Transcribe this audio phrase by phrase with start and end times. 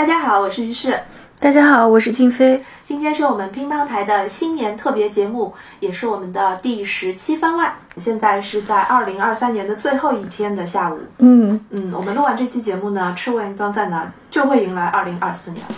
[0.00, 0.98] 大家好，我是于适。
[1.38, 2.64] 大家好，我是静飞。
[2.84, 7.70] 今天是我们乒乓台的新年特别节目，也是我们的第十期番外。
[7.98, 10.98] 现在是在二零二三年的最后一天的下午。
[11.18, 15.74] 嗯嗯，我们录完这期节目呢，吃完一顿饭呢，就会迎来二零二四年了。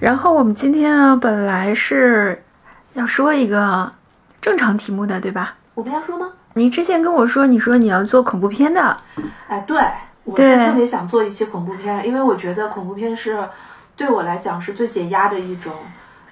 [0.00, 2.42] 然后我们今天呢，本来是
[2.94, 3.92] 要说一个
[4.46, 5.56] 正常题目的，对吧？
[5.74, 6.28] 我们要说吗？
[6.54, 8.96] 你之前跟我说，你说你要做恐怖片的，
[9.48, 9.76] 哎，对，
[10.22, 13.36] 我是特别想做一期恐怖片，因为我觉得恐怖片是
[13.96, 15.72] 对我来讲是最解压的一种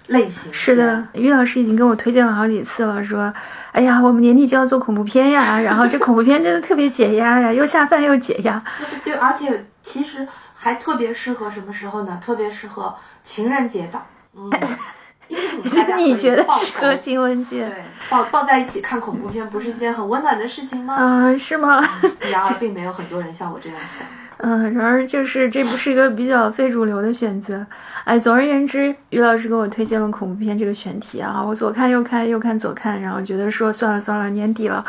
[0.06, 0.52] 类型。
[0.54, 3.34] 是的，于老师已经跟我推荐了好几次了，说，
[3.72, 8.62] 哎呀，我们年底就要做恐怖片呀， 然后这恐怖片真的特别解压呀，又下饭又解压。
[8.78, 12.20] 就 是对，而且其实还特别适合什么时候呢？
[12.24, 12.94] 特别适合
[13.24, 14.00] 情人节档。
[14.36, 14.48] 嗯，
[15.96, 17.66] 你觉得抱适合头新闻界？
[17.68, 20.96] 对，抱抱在一起看恐怖片，不是一件很温暖的事情吗？
[20.98, 21.82] 嗯、是吗？
[22.30, 24.06] 然而，并没有很多人像我这样想。
[24.38, 27.64] 嗯，然而就是这不是一个比较非主流的选择。
[28.04, 34.84] 哎，总而言之，于老师给我推荐了恐怖片这个选题啊，我左看右看右看左看，然后觉得说算了算了，年底了，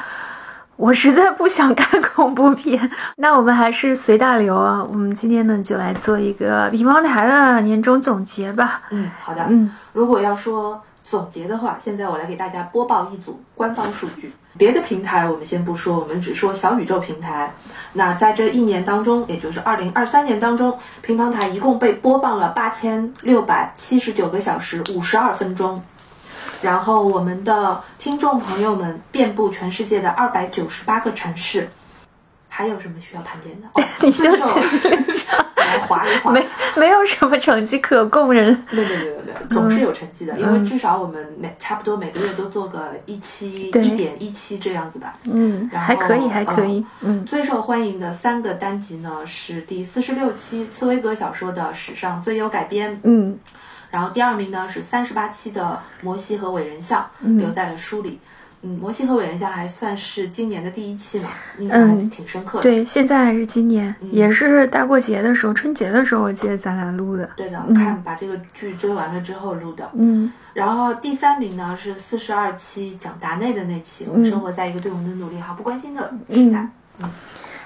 [0.75, 2.89] 我实在不想看恐怖片。
[3.17, 8.81] 那我们还是随大流啊，我们今天呢就来做一个乒乓台的年终总结吧。
[8.89, 9.45] 嗯，好的。
[9.47, 14.29] 嗯，如果要说总结的话，现在我来给大家播报一组官方数据。
[14.57, 17.53] 别的平台我们先不说，我们只说小宇宙平台。
[17.93, 25.81] 那在这一年当中，也就是二零二三年当中，乒乓台一共被播放了八千六百七十九个小时五十二分钟。
[26.61, 31.69] 然后我们的听众朋友们遍布全世界的二百九十八个城市。
[32.49, 33.67] 还有什么需要盘点的？
[33.73, 36.31] 哦， 你就遵守去来划一划。
[36.31, 38.65] 没没有什么成绩可供人。
[38.71, 45.17] 没有没有没有没有，总是有成绩的，因为至少我们每差不多每个月都做个一期对一点一期这样子吧。
[45.23, 46.85] 嗯，然后还可以，还可以。
[47.01, 53.37] 嗯最受欢迎的三个单集呢是第四十六期茨威格小说的史上最优改编，嗯
[53.91, 58.09] 然后第二名呢是三十八期的摩西和伟人像留在了书里。
[58.11, 58.19] 嗯，
[58.65, 62.63] 摩西和伟人像还算是今年的第一期嘛，印象还嗯挺深刻的。
[62.63, 67.29] 对，现在还是今年，也是大过节的时候，春节的时候，我记得咱俩录的。
[67.35, 69.89] 对的，看把这个剧追完了之后录的。
[69.93, 76.67] 嗯然后第三名呢是四十二期讲达内的那期，我们生活在一个对我们的努力毫不关心的时代。
[77.01, 77.09] 嗯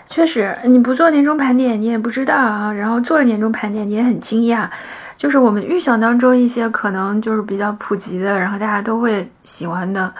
[0.07, 2.73] 确实，你不做年终盘点，你也不知道啊。
[2.73, 4.67] 然后做了年终盘点，你也很惊讶。
[5.15, 10.11] 就是我们预想当中一些可能就是比较普及的，然后大家都会喜欢的，呃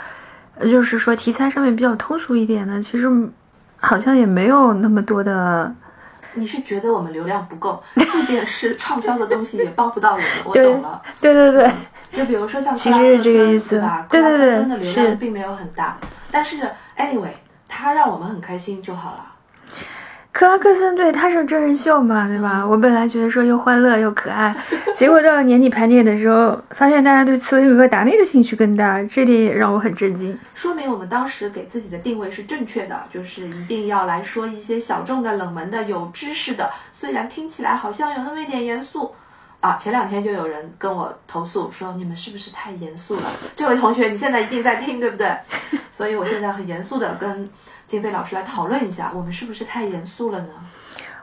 [0.62, 3.08] 就是说题材上面比较通俗一点的，其实
[3.78, 5.74] 好像也没有那么多的。
[6.36, 11.02] 你是觉得我们流量不够，即便是畅销的东西也帮不到我们，我懂了。
[11.20, 11.72] 对对对，
[12.14, 14.06] 就比如说像其实是这个意思吧？
[14.10, 15.98] 对对对的流是量并没有很大，
[16.30, 16.58] 但是
[16.98, 17.32] anyway，
[17.68, 19.26] 它让我们很开心就好了。
[20.32, 22.66] 克拉克森对，他是真人秀嘛，对吧？
[22.66, 24.56] 我本来觉得说又欢乐又可爱，
[24.96, 30.38] 结果到了年底盘点的时候，发现大家对茨威格和达内的兴趣更大，这点也让我很震惊。
[30.54, 39.12] 说明我们当时给自己的定位是正确的，就是一定要来说一些小众的、冷门的、有知识的，虽然听起来好像有那么一点严肃。
[39.62, 43.24] 啊，前两天就有人跟我投诉说你们是不是太严肃了？
[43.58, 45.30] 这位同学，你现在一定在听，对不对？
[45.92, 47.46] 所以我现在很严肃的跟
[47.90, 50.50] 金飞老师来讨论一下，我们是不是太严肃了呢？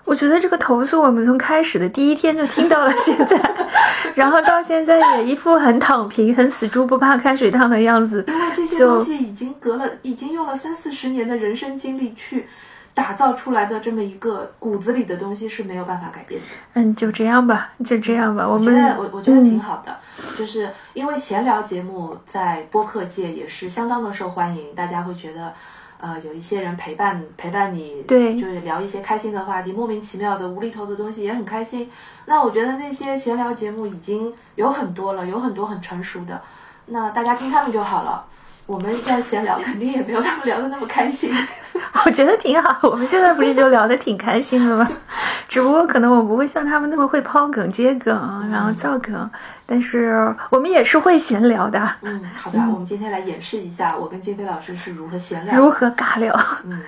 [0.05, 3.41] 我觉得这个投诉我们从开始的第一天就听到了，现在，
[4.17, 8.25] 然后到现在也一副很躺平、很死猪不怕开水烫的样子。
[8.27, 12.49] 因为这些东西已经隔了，已经用了三四十年的人生经历去
[12.95, 16.47] 打造出来的这么一个骨子里的东西是没有办法改变的。
[16.75, 18.45] 嗯，就这样吧，就这样吧。
[18.45, 19.97] 我我觉们得我我觉得挺好的，
[20.37, 25.53] 就是因为闲聊节目在播客界也是相当的受欢迎，大家会觉得。
[25.99, 31.91] 呃，有一些人陪伴陪伴你，对就是聊一些开心的话题，莫名其妙的无厘头的东西也很开心。
[32.27, 36.43] 那我觉得那些闲聊节目已经有很多了，有很多很成熟的，
[36.87, 38.27] 那大家听他们就好了。
[38.67, 41.33] 我们要闲聊， 肯定也没有他们聊的那么开心。
[42.05, 42.77] 我觉得挺好。
[42.89, 44.89] 我们现在不是就聊的挺开心的吗？
[45.49, 48.15] 只不过可能我不会像他们那么会抛梗、接梗，
[48.51, 49.31] 然后造梗，
[49.65, 51.81] 但是我们也是会闲聊的。
[52.03, 55.57] 嗯，好的，我们今天来演示一下我跟金飞老师是如何闲聊。
[55.57, 56.37] 如何尬聊？
[56.65, 56.83] 嗯，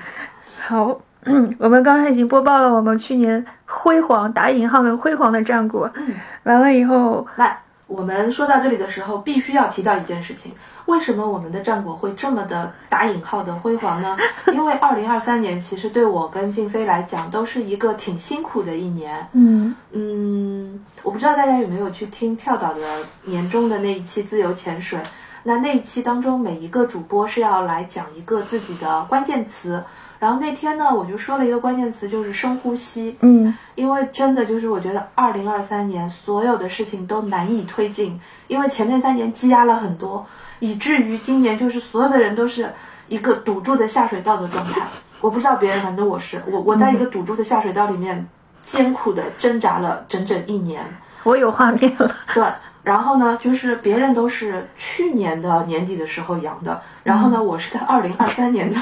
[0.67, 1.01] 好，
[1.59, 5.89] 我们刚才已经播报了我们去年辉煌打引号的辉煌的战果。
[5.95, 6.13] 嗯，
[6.43, 7.57] 完了以后，那
[7.87, 10.53] 我们说到这里的时候，必须要提到一件事情：
[10.89, 14.17] 为什么我们的战果会这么的打引号的辉煌呢？
[14.55, 19.29] 因为二零二三年其实对我跟静飞来讲都是一个挺辛苦的一年。
[19.35, 22.81] 嗯嗯，我不知道大家有没有去听跳岛的
[23.25, 24.99] 年终的那一期自由潜水。
[25.43, 29.85] 那那一期当中，每一个主播是要来讲一个自己的关键词。
[30.19, 33.17] 然后那天呢，我就说了一个关键词，就是深呼吸。
[33.21, 38.19] 嗯因为真的就是我觉得二零二三年所有的事情都难以推进，
[38.49, 40.27] 因为前面三年积压了很多，
[40.61, 42.73] 以至于今年就是所有的人都是
[43.09, 44.83] 一个堵住的下水道的状态。
[45.21, 48.29] 我不知道别人，反正我是我，我在一个堵住的下水道里面
[48.63, 50.85] 艰苦的挣扎了整整一年。
[51.25, 52.15] 我有画面了。
[52.33, 52.45] 对，
[52.89, 58.81] 然后呢，就是别人都是去年的年底的时候阳的，然后呢，我是在二零二三年的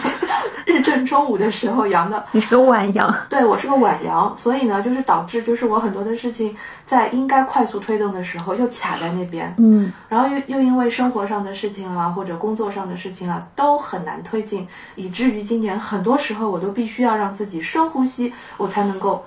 [0.64, 2.24] 日正中午的时候阳的。
[2.30, 3.12] 你是个晚阳。
[3.28, 6.56] 对我是个晚阳，所以呢，就是导致就是我很多的事情
[6.86, 19.24] 在应该快速推动的时候又卡在那边，嗯然后又又因为生活上的事情啊，或者工作上的事情啊，都很难推进，以至于今年很多时候我都必须要让自己深呼吸，我才能够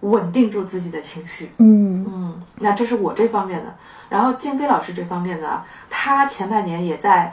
[0.00, 1.52] 稳定住自己的情绪。
[1.58, 3.74] 嗯嗯，那这是我这方面的。
[4.12, 7.32] 然后静飞老师这方面呢，他前半年也在，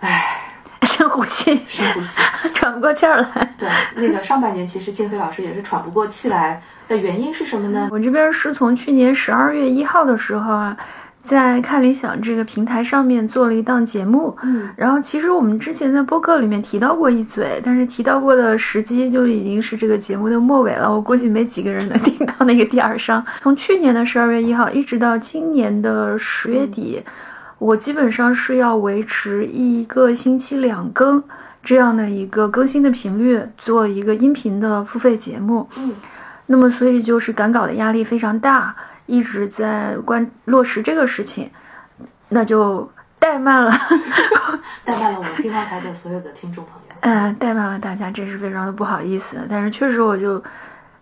[0.00, 0.40] 唉，
[0.80, 2.18] 深呼吸，深呼吸。
[2.54, 3.54] 喘不过气儿来。
[3.58, 7.88] 对，那个上半年其实静飞老师也是喘不过气来的原因是什么呢？
[7.90, 10.74] 我这边是从去年十二月一号的时候啊，
[11.22, 14.36] 在看理想这个平台上面做了一档节目。
[14.42, 20.90] 嗯然后其实我们之前在播客里面提到过一嘴，但是提到过的时机就已经是这个节目的末尾了。
[20.90, 23.22] 我估计没几个人能听到那个第二声。
[23.40, 27.02] 从去年的十二月一号一直到今年的十月底，
[27.58, 31.22] 我基本上是要维持一个星期两更
[31.62, 35.68] 这样的一个更新的频率，做一个音频的付费节目。
[35.76, 35.92] 嗯
[36.46, 38.74] 那么所以就是赶稿的压力非常大，
[39.10, 41.50] 一直在关落实这个事情，
[42.28, 42.88] 那就
[43.20, 43.72] 怠慢了，
[44.86, 46.94] 怠慢了我们乒乓台的所有的听众朋友。
[47.00, 49.44] 嗯，怠慢了大家，真是非常的不好意思。
[49.50, 50.42] 但是确实我就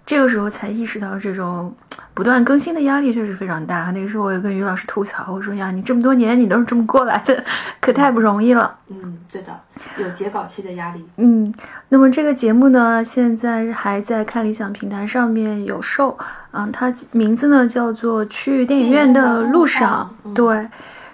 [0.08, 1.70] 这个时候才意识到这种
[2.14, 3.90] 不断更新的压力确实非常大。
[3.90, 7.44] 那个时候我也跟于老师吐槽，我说呀，你这么多年你都是这么过来的，
[7.78, 8.75] 可太不容易了。
[8.88, 9.55] 嗯，对的，
[9.99, 11.05] 有截稿期的压力。
[11.19, 11.52] 嗯，
[11.90, 16.16] 那么这个节目呢，现在还在看理想平台上面有售，
[16.52, 20.66] 嗯，它名字呢叫做《去电影院的路上》，嗯对，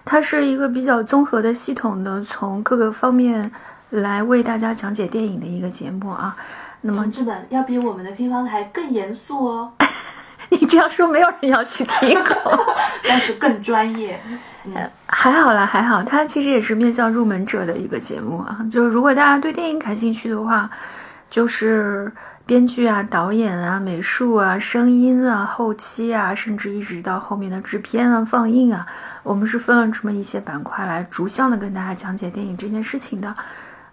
[0.05, 3.51] 它是一个比较综合的、系统的，从各个方面
[3.91, 6.37] 来为大家讲解电影的一个节目啊。
[6.87, 9.73] 那么同志们要比我们的乒乓台更严肃哦，
[10.51, 12.19] 你这样说，没有人要去听。
[13.09, 14.21] 但是更专业。
[14.67, 18.59] 嗯还好啦，还好，它其实也是面向入门者的一个节目啊。
[18.71, 20.69] 就是如果大家对电影感兴趣的话，
[21.31, 22.11] 就是
[22.47, 28.87] 编剧啊、导演啊、美术啊、声音啊、后期啊，甚至一直到后面的制片啊、放映啊，
[29.23, 33.35] 我们是分了这么一些板块来逐项的跟大家讲解电影这件事情的。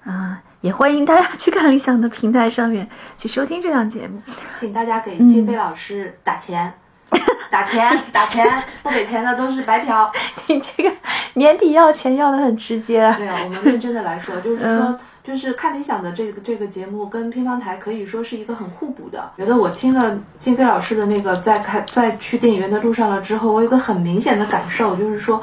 [0.06, 2.88] 嗯，也欢迎大家去看理想的平台上面
[3.18, 4.22] 去收听这档节目。
[4.60, 6.72] 请大家给金飞老师打钱，
[7.50, 10.12] 打钱，打钱，不给钱的都是白嫖。
[10.48, 10.92] 你这个
[11.34, 13.16] 年底要钱要的很直接啊。
[13.18, 19.32] 对啊，我们认真的来说，就是说，就是看理想的这个这个节目跟乒乓台可以说是一个很互补的。
[19.38, 25.42] 觉得我听了金飞老师的那个在看在去电影院的路上了之后，我有个很明显的感受，就是说，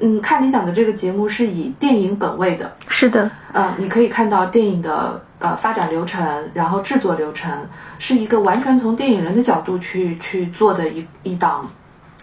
[0.00, 7.50] 嗯，看理想的这个节目是以电影本位的，是的，嗯，你可以看到电影的呃发展流程，然后制作流程，
[7.98, 11.70] 是一个完全从电影人的角度去去做的一一档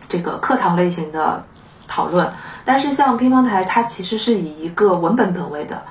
[0.07, 1.43] 这个课堂类型的
[1.87, 2.27] 讨论。
[2.65, 5.81] 但是像乒乓台，它其实是以一个文本本位的，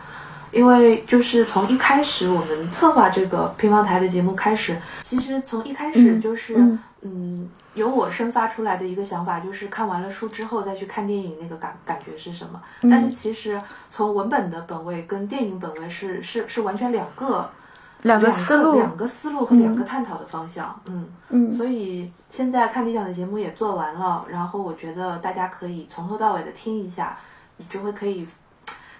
[0.50, 6.79] 因为就是从一开始我们策划这个乒乓台的节目开始，其实从一开始就是嗯。
[7.03, 12.61] 嗯由我生发出来的一个想法，就是看完了书之后再去看电影那个感感觉是什么。
[12.91, 17.49] 但是其实从文本的本位跟电影本位是是是完全两个
[18.03, 20.75] 两个思路，两个思路和两个探讨的方向。
[20.87, 27.17] 嗯，嗯所以现在看理想的节目也做完了，然后我觉得大家可以从头到尾的听一下，
[27.59, 28.27] 你就会可以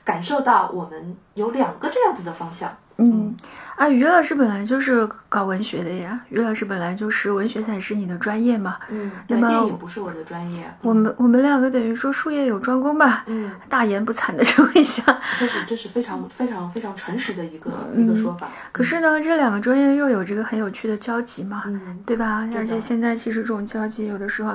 [0.05, 2.77] 感受到我们有两个这样子的方向。
[2.99, 3.35] 嗯，
[3.77, 8.79] 啊，于老师本来就是搞文学的呀，于老师本来就是文学才是你的专业嘛。
[8.89, 10.65] 嗯，那么对电影不是我的专业。
[10.81, 15.03] 我们我们两个等于说术业有专攻吧，嗯，大言不惭的 说一下。
[15.39, 18.49] 这是这是非常非常非常诚实的一个、一个说法。
[18.73, 22.49] 可是呢，这两个专业又有这个很有趣的交集嘛，嗯，对吧？
[22.57, 24.55] 而且现在其实这种交集有的时候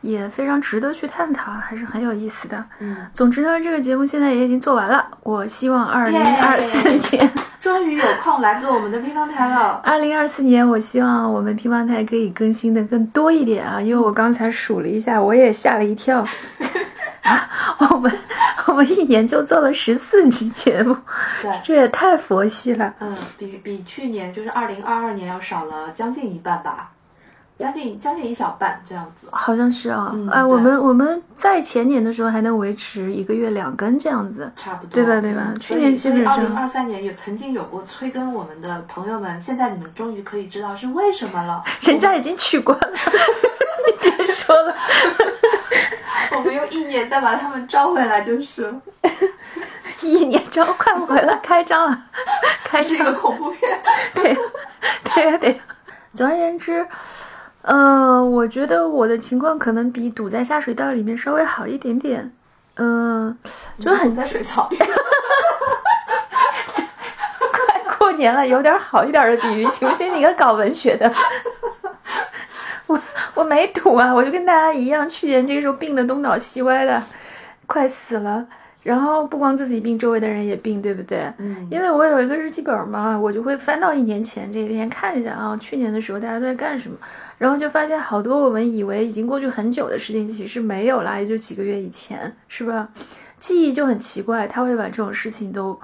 [0.00, 2.64] 也非常值得去探讨，还是很有意思的。
[2.78, 5.06] 嗯，总之呢，这个节目现在也已经做完了。
[5.22, 7.30] 我希望二零二四年，
[7.60, 9.80] 终于有空来做我们的乒乓台了。
[9.84, 13.80] 二零二四年，我希望我们乒乓台可以更新的更多一点啊！
[13.80, 16.24] 因为我刚才数了一下，我也吓了一跳。
[17.20, 17.48] 啊，
[17.90, 18.10] 我们
[18.66, 20.96] 我们一年就做了十四期节目，
[21.42, 22.94] 对，这也太佛系了。
[22.98, 26.90] 嗯，比比去年就是二零二二年要少了将近一半吧。
[27.60, 29.28] 将近将近一小半这样子。
[29.30, 41.62] 好像是啊，嗯哎，我们我们在前年的时候还能维持一个月两根这样子，差不多，对吧对吧嗯去年基本上二零二三年有曾经有过催更我们的朋友们，现在你们终于可以知道是为什么了。
[41.82, 42.88] 人家已经取关了，
[43.86, 44.74] 你别说了，
[46.36, 48.80] 我们用一年再把他们招回来就是了。
[50.00, 52.02] 一年之后快回来开张了，
[52.64, 53.78] 开张这是一个恐怖片。
[54.14, 54.34] 对，
[55.04, 55.58] 对呀、对呀、
[56.14, 56.86] 总而言之，
[57.62, 62.32] 呃，我觉得我的情况可能比堵在下水道里面稍微好一点点。
[62.76, 63.36] 嗯、
[63.78, 64.78] 就很在水槽里。
[67.38, 70.14] 快过年了，有点好一点的比喻，行不行？
[70.14, 71.12] 你个搞文学的，
[72.86, 72.98] 我
[73.34, 77.02] 我没堵啊，我就跟大家一样，去年这个时候病得东倒西歪的，
[77.66, 78.46] 快死了。
[78.82, 81.30] 然后不光自己病，周围的人也病，对不对？
[81.36, 86.96] 嗯因为我有一个日记本嘛，我就会翻到一年前这一天看一下啊，去年的时候大家都在干什么，
[87.40, 92.86] 然后就发现好多我们以为已经过去很久的事情，其实没有啦，也就几个月以前，是吧？
[93.38, 95.80] 记忆就很奇怪，它会把这种事情都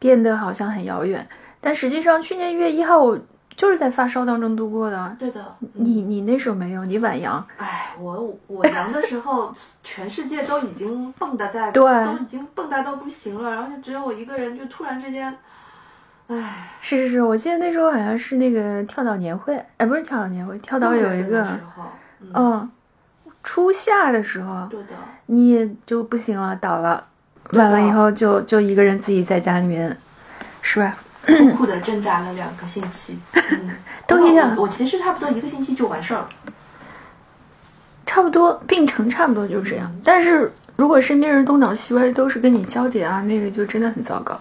[0.00, 1.24] 变得好像很遥远，
[1.60, 3.16] 但实际上去年一月一号我
[3.54, 5.16] 就是在发烧当中度过的。
[5.16, 15.32] 对的，你你那时候没有，你晚阳，哎，我我阳的时候，全世界都已经蹦跶在，对都已经蹦跶到不行了，然后就只有我一个人，就突然之间，
[16.28, 21.46] 哎，是是是，我记得那时候好像是那个跳岛年会，哎，不是跳岛年会，跳岛有一个
[22.20, 22.70] 嗯，嗯，
[23.44, 24.88] 初夏的时候，对的，
[25.26, 27.04] 你也就不行了，倒了，
[27.52, 29.96] 完了以后就就一个人自己在家里面，
[30.62, 30.96] 是吧？
[31.26, 33.70] 苦苦的挣扎了两个星期，嗯，
[34.06, 36.28] 都一样我我其实差不多一个星期就完事儿了，
[38.04, 39.88] 差不多病程差不多就是这样。
[40.04, 44.40] 但是如果身边人东倒西歪都是跟你交叠啊，那个就真的很糟糕。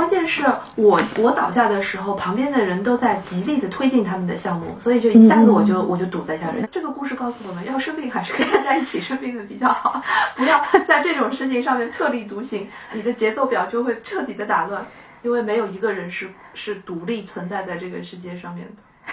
[0.00, 0.42] 关键是
[0.76, 6.66] 我我倒下的时候，旁边的人都在极力的推进他们的项目，所以就一下子我就、我就堵在下面。
[6.72, 10.02] 这个故事告诉我们要生病还是跟大家一起生病的比较好，
[10.36, 14.82] 不要在这种事情上面特立独行，你的节奏表就会彻底的打乱，
[15.20, 19.12] 因为没有一个人是是独立存在在这个世界上面的。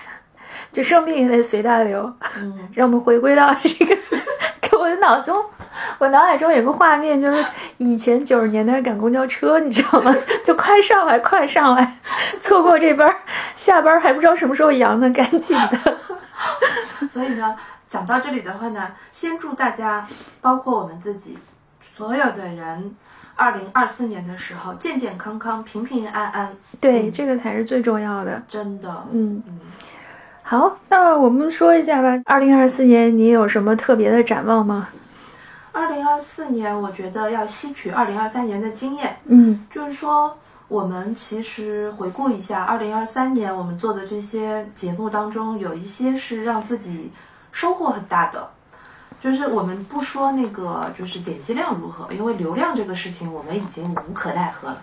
[0.71, 2.09] 就生病也得随大流。
[2.37, 3.97] 嗯，让我们回归到这个，
[4.61, 5.43] 给我的脑中，
[5.97, 7.45] 我脑海中有个画面，就是
[7.77, 10.15] 以前九十年代赶公交车，你知道吗？
[10.43, 11.97] 就快上来，快上来，
[12.39, 13.15] 错过这班儿，
[13.55, 15.97] 下班儿还不知道什么时候阳呢，赶紧的。
[17.09, 17.55] 所以呢，
[17.87, 20.07] 讲到这里的话呢，先祝大家，
[20.41, 21.37] 包括我们自己，
[21.95, 22.95] 所有的人，
[23.35, 28.41] 二零二四年的时候健健康康、平平安安，对，这个才是最重要的。
[28.47, 29.59] 真的，嗯，嗯。
[30.43, 32.07] 好，那我们说一下吧。
[32.25, 34.87] 二零二四年你有什么特别的展望吗？
[35.77, 39.63] 二零二四年，我觉得要吸取二零二三年的经验，嗯。
[39.69, 40.35] 就是说，
[40.67, 47.11] 我们其实回顾一下二零二三年我们做的这些节目当中，有一些是让自己
[47.51, 48.49] 收获很大的。
[49.19, 54.81] 就是我们不说那个就是点击量如何，因为流量这个事情我们已经无可奈何了，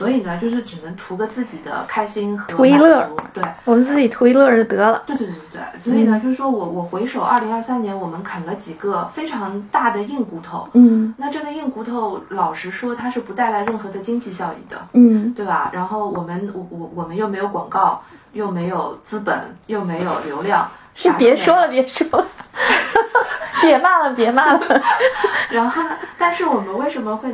[0.00, 3.06] 所以呢，就是只能图个自己的开心和图一乐。
[3.34, 5.02] 对，我们自己图一乐就得了。
[5.04, 10.66] 对对对对，所以呢，就是说我我回首二零二三年，我们啃了几个非常大的硬骨头。
[10.72, 15.70] 嗯那这个硬骨头，老实说，它是不带来任何的经济效益的，嗯对吧？
[15.74, 18.02] 然后我们我我我们又没有广告，
[18.32, 22.26] 又没有资本，又没有流量，啥都没有别说了，别说了，
[23.60, 24.60] 别骂了，别骂了。
[25.52, 27.28] 然后呢，但是我们为什么会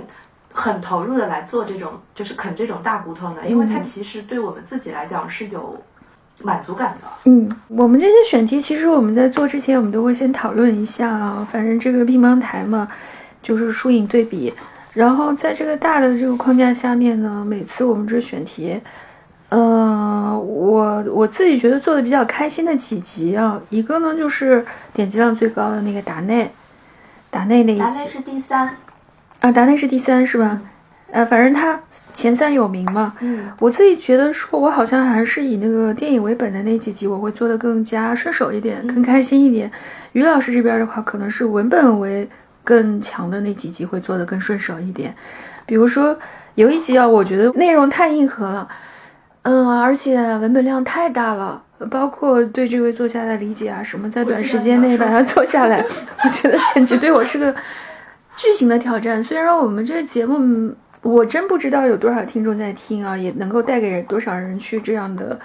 [0.56, 3.46] 很投入的来做这种，就是啃这种大骨头呢？
[3.46, 5.76] 因为它其实对我们自己来讲是有
[6.42, 7.30] 满足感的。
[7.30, 11.46] 嗯，我们这些选题其实我们在做之前，我们都会先讨论一下啊。
[11.52, 12.88] 反正这个乒乓台嘛，
[13.42, 14.52] 就是输赢对比。
[14.94, 18.80] 然后在这个大的这个框架下面呢，每次我们这选题，
[19.50, 26.50] 呃，我我自己觉得做的比较开心的几集啊，一个呢就是点击量最高的那个达内，
[27.28, 28.74] 达内那一期达内是第三，
[29.46, 30.60] 啊，达内是第三是吧？
[31.12, 31.78] 呃，反正他
[32.12, 33.14] 前三有名嘛。
[33.20, 39.70] 嗯我自己觉得说，我好像还是以那个电影为本的那几集，我会做的更加顺手一点，更开心一点。
[40.12, 42.28] 于老师这边的话，可能是文本为
[42.64, 45.14] 更强的那几集会做的更顺手一点。
[45.64, 46.18] 比如说
[46.56, 48.68] 有一集啊，我觉得内容太硬核了，
[49.42, 55.84] 嗯，而且文本量太大了，包括对这位作家的理解啊什么，在短时间内把它做下来，
[56.24, 57.54] 我觉得简直对我是个
[58.36, 59.22] 巨型的挑战。
[59.22, 65.38] 虽然我们这个节目，嗯我真不知道有多少听众在听啊，也能够带给人多少人去这样的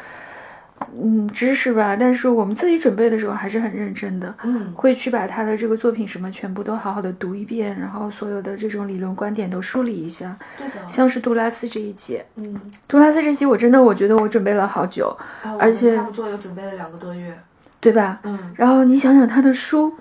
[1.00, 1.96] 嗯知识吧。
[1.96, 10.36] 但是我们自己准备的时候还是很认真的，嗯会去把他的这个作品什么全部都好好的读一遍，然后所有的这种理论观点都梳理一下。
[10.58, 17.32] 对的，像是杜拉斯这一集，嗯，杜拉斯这集我真的我觉得我准备了好久，啊我而且们差不多有准备了两个多月。
[17.80, 18.20] 对吧？
[18.22, 19.92] 嗯，然后你想想他的书，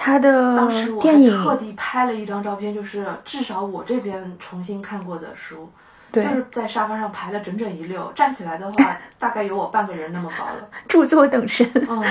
[0.00, 0.66] 他的
[1.00, 5.68] 电影，特地拍了一张照片，就是至少我这边重新看过的书，
[6.12, 10.68] 对就是在沙发上排了整整一溜，站起来的话 大概有我半个人那么高了。
[10.86, 12.02] 著作等身，嗯，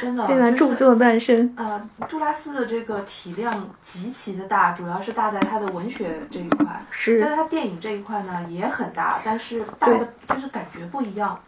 [0.00, 0.44] 真的， 对吧？
[0.44, 11.38] 就是著作半身，呃，杜拉斯的这个体量极其的大，主要是大在他的文学这一块，是但是他电影这一块呢也很大，但是大的就是感觉不一样。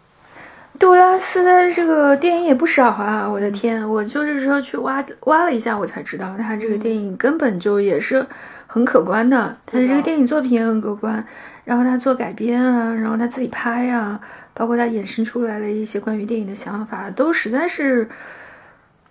[0.78, 3.28] 杜拉斯的这个电影也不少啊！
[3.28, 8.25] 我的天，我就是说去挖挖了一下，我才知道他这个电影根本就也是
[8.66, 11.25] 很可观的，他的这个电影作品也很可观。
[11.64, 14.18] 然后他做改编啊，然后他自己拍啊，
[14.54, 18.08] 包括他衍生出来的一些关于电影的想法，都实在是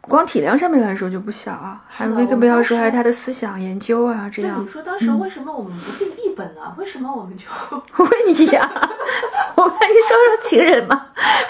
[0.07, 4.67] 光体量上面来说就不小啊，还是的更不要说还有他的思想研究啊，这样就你。
[4.69, 6.61] 说当时为什么我们不定一本呢？
[6.77, 8.69] 为什么我们就 我问你呀，
[9.55, 11.07] 我跟你说说情人嘛。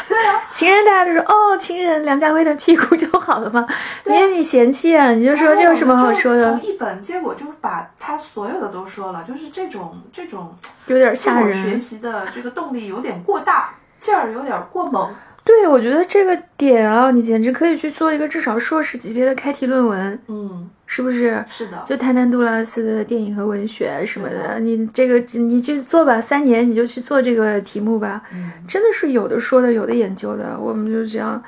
[0.08, 3.68] 对啊，情人大家都说哦，情人梁家辉的屁股就好了嘛。
[4.06, 5.12] 你你嫌弃啊？
[5.12, 10.56] 你就说这有什么好说的从一本，结果就把他所有的都说了，就是这种这种
[10.88, 11.78] 有点吓人学。
[11.78, 15.14] 习的这个动力有点过大，劲儿有点过猛。
[15.48, 21.42] 对，我觉得这个点啊，你简直可以去做一个至少硕士级别的开题论文，嗯，是不是？
[21.48, 31.42] 是的，就谈谈杜拉斯的电影和文学什么的，的你这个你去做吧，三年你就去做这个题目吧，嗯真的是有的说的，有的研究的，我们就这样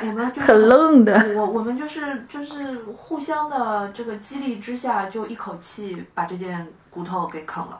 [0.00, 1.12] 我们 就很愣的。
[1.36, 7.78] 我我们就是就是互相的这个激励之下，就一口气把这件骨头给啃了。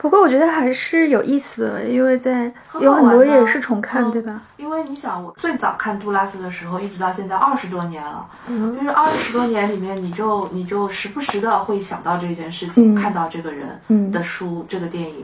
[0.00, 4.40] 不过我觉得还是有意思的，因为在很有很多也是重看，嗯对吧？
[4.56, 15.22] 因为你想，我最早看杜拉斯的时候，一直到现在二十多年了，嗯就是二十多年里面，你就你就时不时的会想到这件事情，嗯看到这个人嗯的书、这个电影，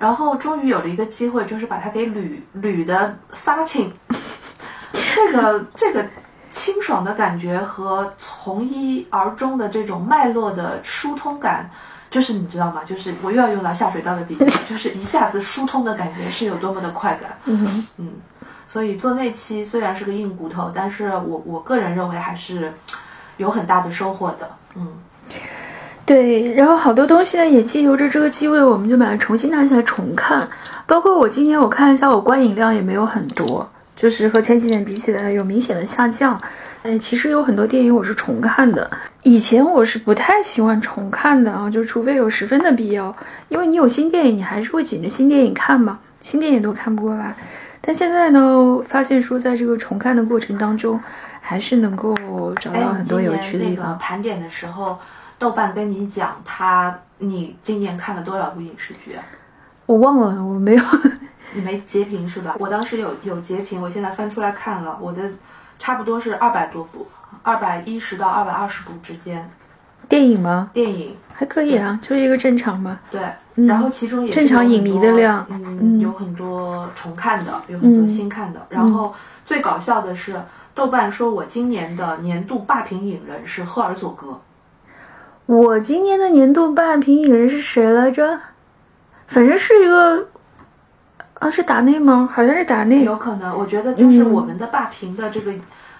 [0.00, 3.92] 然后终于有了一个机会，就是把它给捋捋的撒清，
[5.14, 6.04] 这个这个
[6.50, 11.70] 清爽的感觉和从一而终的这种脉络的疏通感。
[12.10, 12.82] 就是你知道吗？
[12.86, 14.38] 就是我又要用到下水道的比喻，
[14.68, 17.36] 就是一下子疏通的感觉是有多么的快感。
[17.44, 18.08] 嗯，嗯，
[18.66, 22.72] 所以做那期虽然是个硬骨头，但是我我个人认为还是
[23.36, 24.48] 有很大的收获的。
[24.74, 24.86] 嗯，
[26.06, 26.54] 对。
[26.54, 30.48] 然后好多东西呢，也借由着这个机会，我们就把它重新拿起来重看。
[30.86, 36.40] 包括我今天我看了一下，我观影量也没有很多，就是和前几年比起来有明显的下降。
[36.82, 38.88] 哎，其实有很多电影我是重看的，
[39.24, 43.14] 以前我是不太喜欢重看的啊，就除非有十分的必要，
[43.48, 47.34] 因为你有新电影，你还是会紧着新电影看嘛，新电影都看不过来。
[47.80, 48.40] 但现在呢，
[48.86, 51.00] 发现说在这个重看的过程当中，
[51.40, 52.14] 还是能够
[52.60, 53.98] 找哎，到很多有趣的地方。
[53.98, 54.98] 盘点的时候，
[55.36, 59.24] 豆瓣跟你讲他你今年看了多少部影视剧啊？
[59.86, 60.84] 我忘了，我没有。
[61.54, 62.54] 你没截屏是吧？
[62.58, 65.22] 我当时有有截屏，我现在翻出来看了，我的
[65.78, 67.06] 差不多是二百多部，
[67.42, 69.48] 二百一十到二百二十部之间
[70.08, 70.70] 电影吗？
[70.72, 71.16] 电影。
[71.32, 73.00] 还可以啊，就是一个正常吧。
[73.12, 73.20] 对，
[73.54, 78.60] 嗯然后其中也正常影迷的量嗯，嗯有很多重看的，有很多嗯新看的。
[78.68, 79.14] 然后
[79.46, 80.40] 最搞笑的是，
[80.74, 84.40] 豆瓣说我今年的年度霸屏影人是赫尔佐格，
[85.46, 88.40] 我今年的年度霸屏影人是谁来着？
[89.28, 90.26] 反正是一个，
[91.38, 92.28] 啊，是达内吗？
[92.32, 93.04] 好像是达内。
[93.04, 95.52] 有可能，我觉得就是嗯我们的霸屏的这个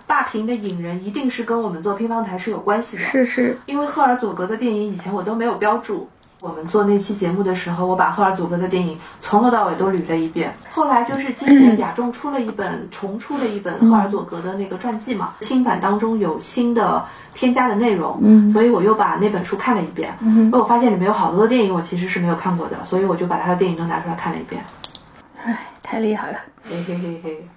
[0.06, 3.02] 霸屏的影人，一定是跟我们做乒乓台是有关系的。
[3.04, 6.08] 是是，因为赫尔佐格的电影以前我都没有标注。
[6.40, 10.54] 我们做那期节目的时候，我把赫尔佐格的电影从头到尾都捋了一遍。
[10.70, 20.16] 后来就是今年 雅众出了一本重出了一本赫尔佐格的那个传记嘛，新版当中有新的添加的内容，嗯所以我又把那本书看了一遍。
[20.20, 24.62] 嗯因为我发现里面有好多的电影我其实是没有看过的，所以我就把他的电影都拿出来看了一遍。
[25.44, 26.38] 哎，太厉害了。
[26.68, 27.48] 嘿嘿嘿嘿，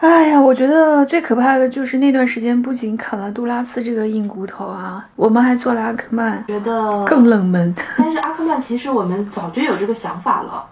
[0.00, 7.74] 哎呀，我觉得最可怕的就是那段时间，不仅啃了杜拉斯这个硬骨头啊，我们还做了阿克曼，觉得更冷门。
[7.96, 10.64] 但是阿克曼其实我们早就有这个想法了。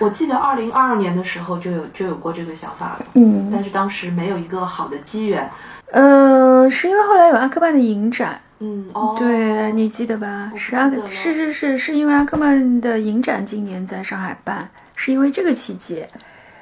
[0.00, 5.48] 我记得二零二二年的时候就有就有过这个想法了，嗯，但是当时没有一个好的机缘。
[5.92, 10.50] 呃，是因为后来有阿克曼的影展，嗯，哦，对你记得吧？
[10.56, 16.04] 是阿克是是是是因为阿克曼的影展今年在上海办，是因为这个契机。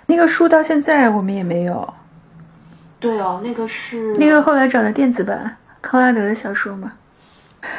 [0.05, 1.95] 那个书到现在我们也没有，
[3.01, 6.93] 对哦，那个是那个后来找的电子版康拉德的小说嘛。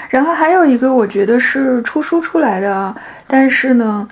[0.09, 2.93] 然后还有一个我觉得是出书出来的啊，
[3.27, 4.05] 但是呢，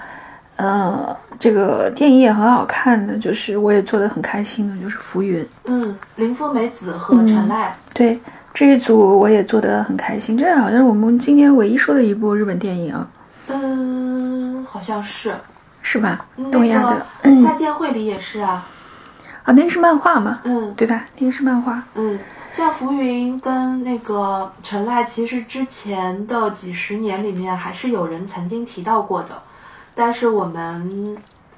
[0.56, 5.44] 呃，这个电影也很好看的，就是我也做的很开心的，就是《浮云》。
[5.66, 7.76] 嗯，林峰美子和嗯陈赖。
[7.94, 8.18] 对
[8.54, 13.08] 这一组我也做的很开心，这好像是我们今年唯一说的一部日本电影啊，
[13.48, 15.34] 嗯，好像是
[15.86, 16.26] 是吧？
[16.36, 17.06] 那东亚的。
[17.22, 18.66] 个《再见会》里》也是啊。
[19.44, 21.06] 啊，那个是漫画嘛，嗯对吧？
[21.20, 21.84] 那个是漫画。
[21.94, 22.20] 嗯，
[22.52, 29.44] 像浮云跟那个陈赖，其实之前的几十年里面还是有人曾经提到过的，
[29.94, 31.16] 但是我们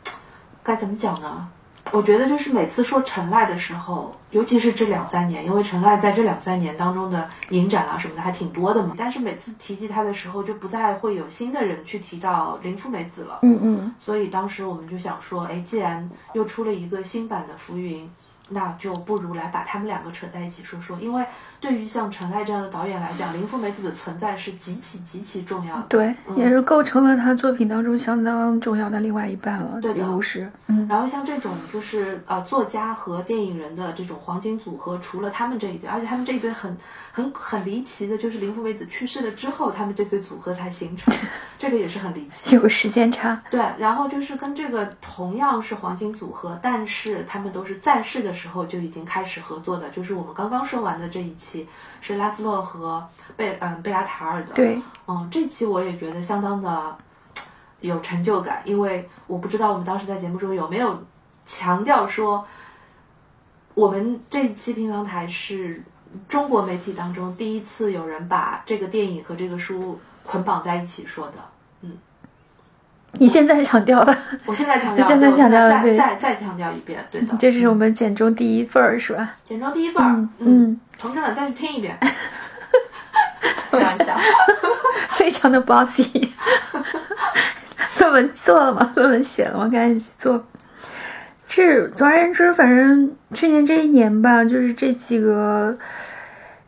[0.62, 1.48] 该怎么讲呢？
[1.91, 13.39] 我觉得就是每次说陈赖的时候，尤其是这两三年，因为陈赖在这两三年当中的影展啊什么的还挺多的嘛，但是每次提及他的时候，就不再会有新的人去提到林富美子了。
[13.41, 18.10] 嗯嗯，所以当时我们就想说，哎，既然又出了一个新版的浮云，
[18.50, 20.97] 那就不如来把他们两个扯在一起说说。
[21.00, 21.26] 因为
[21.60, 25.86] 对于像陈赖这样的导演来讲，林富美子的存在是极其极其重要的。
[25.89, 30.50] 对，也是构成了他作品当中相当重要的另外一半了，对的几乎是。
[30.67, 36.76] 嗯，然后像这种就是呃作家和电影人的这种黄金组合，除了他们这一对，而且他们这一对很
[37.12, 41.13] 很很离奇的，就是林富美子去世了之后，他们这对组合才形成，
[41.58, 42.54] 这个也是很离奇。
[42.56, 43.41] 有个时间差。
[43.50, 51.47] 对，然后就是跟这个同样是黄金组合，但是他们都是在世的时候就已经开始合作的，就是我们刚刚说完的这一期
[52.02, 56.98] 是拉斯洛和贝嗯贝拉塔尔的。，对，嗯，这期我也觉得相当的
[57.82, 61.04] 有成就感，因为我不知道我们当时在节目中有没有
[61.46, 62.46] 强调说，
[63.74, 65.84] 我们这一期乒乓台是
[66.28, 71.34] 中国媒体当中第一次有人把这个电影和这个书捆绑在一起说的。
[73.20, 79.36] 你现在强调了，我现在强调， 现在强调再再再强调一遍，对的，这是我们简中第一份儿，是吧？
[79.46, 81.98] 简中第一份儿，嗯嗯，嗯，同志们再去听一遍，
[83.70, 84.18] 开玩笑，
[85.12, 86.30] 非常的 bossy。
[88.00, 88.92] 论文做了吗？
[88.96, 89.70] 论文写了吗？
[89.70, 90.44] 赶紧去做。
[91.46, 95.78] 是，总而言之，反正去年这一年吧，就是这几个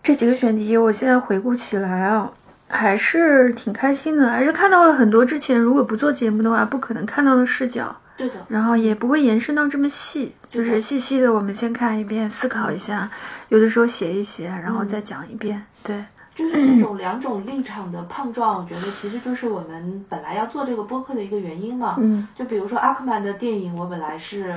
[0.01, 2.31] 这几个选题，我现在回顾起来啊，
[2.67, 13.09] 还是挺开心的，还是看到了很多之前如果不做节目的话不可能看到的视角，对的，然后也不会延伸到这么细，就是细细的我们先看一遍，思考一下，
[13.49, 16.03] 有的时候写一写，然后再讲一遍，对。
[16.35, 21.97] 就是这种两种立场的碰撞，我觉得其实就是我们本来要做这个播客的一个原因嘛。
[21.99, 24.55] 嗯就比如说阿克曼的电影，我本来是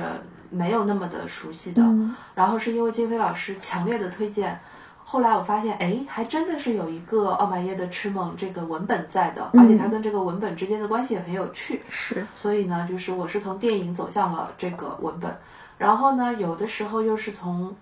[0.49, 4.57] 没有那么的熟悉的，嗯然后是因为金飞老师强烈的推荐，
[5.03, 11.81] 后来我发现，哎，还真的是有一个奥马耶的《痴梦》这个文本在的，而且它跟这个文本之间的关系也很有趣。
[11.89, 15.35] 是，所以呢，就是我是从电影走向了这个文本，
[15.83, 17.75] 然后呢，有的时候又是从，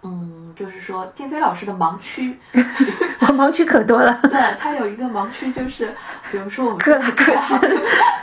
[0.00, 2.34] 嗯，就是说静飞老师的盲区，
[3.20, 4.18] 我盲区可多了。
[4.22, 5.94] 对他有一个盲区，就是
[6.30, 7.60] 比如说我们克拉克排行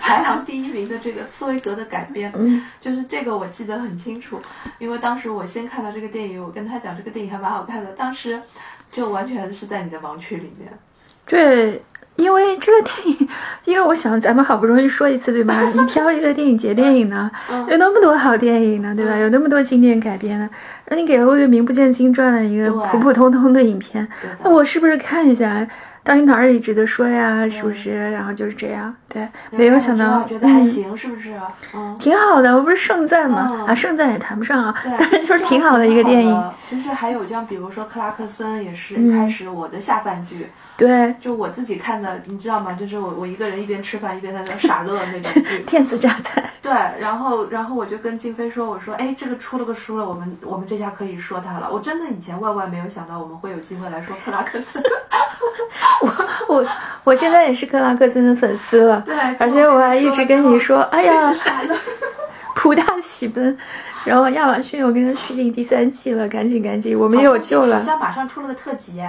[0.01, 4.41] 排行第一名的这个斯威格的改编，嗯就是这个我记得很清楚，
[4.79, 8.41] 因为当时我先看到这个电影，我跟他讲这个电影还蛮好看的，当时
[8.91, 10.73] 就完全是在你的盲区里面。
[11.27, 11.83] 对，
[12.15, 13.27] 因为这个电影，
[13.65, 15.59] 因为我想咱们好不容易说一次，对吧？
[15.73, 19.15] 你挑一个电影节电影呢，嗯有那么多好电影呢，对吧？
[19.17, 20.47] 有那么多经典改编的，
[20.89, 24.07] 那你给了我一个名不见经传的一个普普通通的影片，
[24.43, 25.65] 那我是不是看一下？
[26.05, 27.47] 到底哪里值得说呀？
[27.49, 28.11] 是不是？
[28.11, 31.33] 然后就是这样，对，没有想到，觉得还嗯，行，是不是？
[31.73, 31.95] 嗯。
[31.97, 32.53] 挺好的。
[32.53, 33.49] 我不是盛赞吗？
[33.53, 36.51] 嗯啊，盛赞也谈不上啊，对，但是就是挺好的一个电影。
[36.69, 42.73] 就是还有像比如说克拉克森，也是开始我的下饭剧，对，就我自己看的，你知道吗？
[42.73, 45.59] 就是我我一个人一边吃饭一边在那傻乐那种 剧。
[45.67, 46.43] 电子榨菜。
[46.61, 51.69] 对，然后然后我就跟静飞说，我说，哎，这个出了个书了，我们我们这下可以说它了。
[51.71, 54.81] 我真的以前万万没有想到我们会有机会来说克拉克森。
[56.01, 56.67] 我我
[57.03, 61.31] 我现在也是克拉克森的粉丝了，对，而且我还一直跟你说，哎呀。
[62.55, 63.57] 普大 喜奔，
[64.05, 69.03] 然后亚马逊我跟他续订第三季了，赶紧赶紧，我们有救了好，像马上出了个特辑。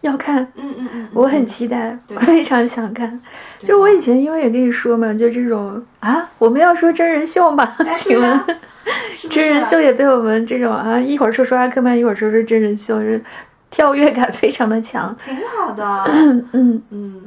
[0.02, 3.20] 要看，嗯嗯嗯，我很期待，我非常想看。
[3.62, 8.40] 就我以前因为也跟你说嘛，就这种啊，我们要说真人秀嘛， 哎请问
[9.30, 13.22] 真人秀也被我们这种啊，一会儿说说阿克曼，一会儿说说真人秀，是
[13.70, 15.14] 跳跃感非常的强。
[15.22, 15.84] 挺好的。
[16.06, 16.82] 嗯 嗯。
[16.90, 17.22] 嗯，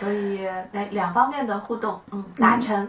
[0.00, 0.40] 所以
[0.72, 2.88] 两两方面的互动，嗯，达成。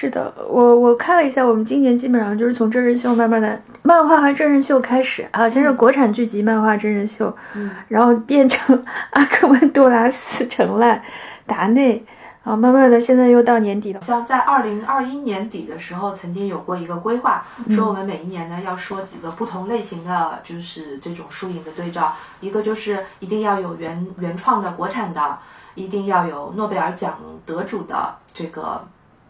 [0.00, 11.00] 是的，我我看了一下，我们今年基本上就是从真人秀慢慢的漫画和真人秀开始啊，先是国产剧集漫画真人秀，嗯然后变成阿克曼、杜拉斯、成濑、
[11.46, 12.04] 达内，
[12.44, 14.00] 啊慢慢的现在又到年底了。
[14.00, 22.14] 像在二零二一年底的时候，曾经有过一个规划，说我们每一年呢要说几个不同类型的，就是这种输赢的对照。
[22.38, 25.38] 一个就是一定要有原原创的国产的，
[25.74, 28.80] 一定要有诺贝尔奖得主的这个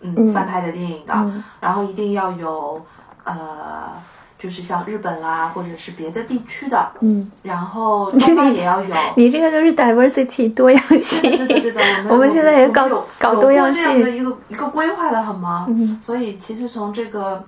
[0.00, 2.80] 嗯嗯翻拍的电影的，嗯然后一定要有
[3.24, 3.34] 呃。
[4.40, 11.22] 就是像日本啦，或者是别的地区的，嗯，然后东方也要有， 你这个就是 diversity 多样性。
[11.28, 14.11] 对对对对， 我们现在也搞搞多样性这样的。
[14.11, 15.66] 一个一个规划的好吗？
[15.68, 17.42] 嗯所以其实从这个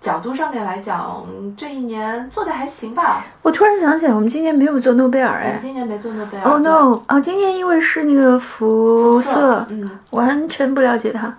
[0.00, 1.22] 角度上面来讲，
[1.58, 3.22] 这一年做的还行吧。
[3.42, 5.58] 我突然想起来，我们今年没有做诺贝尔我们哎。
[5.60, 6.50] 今年没做诺贝尔。
[6.50, 7.02] Oh no！
[7.06, 11.36] 哦，今年因为是那个辐色色，嗯，完全不了解它。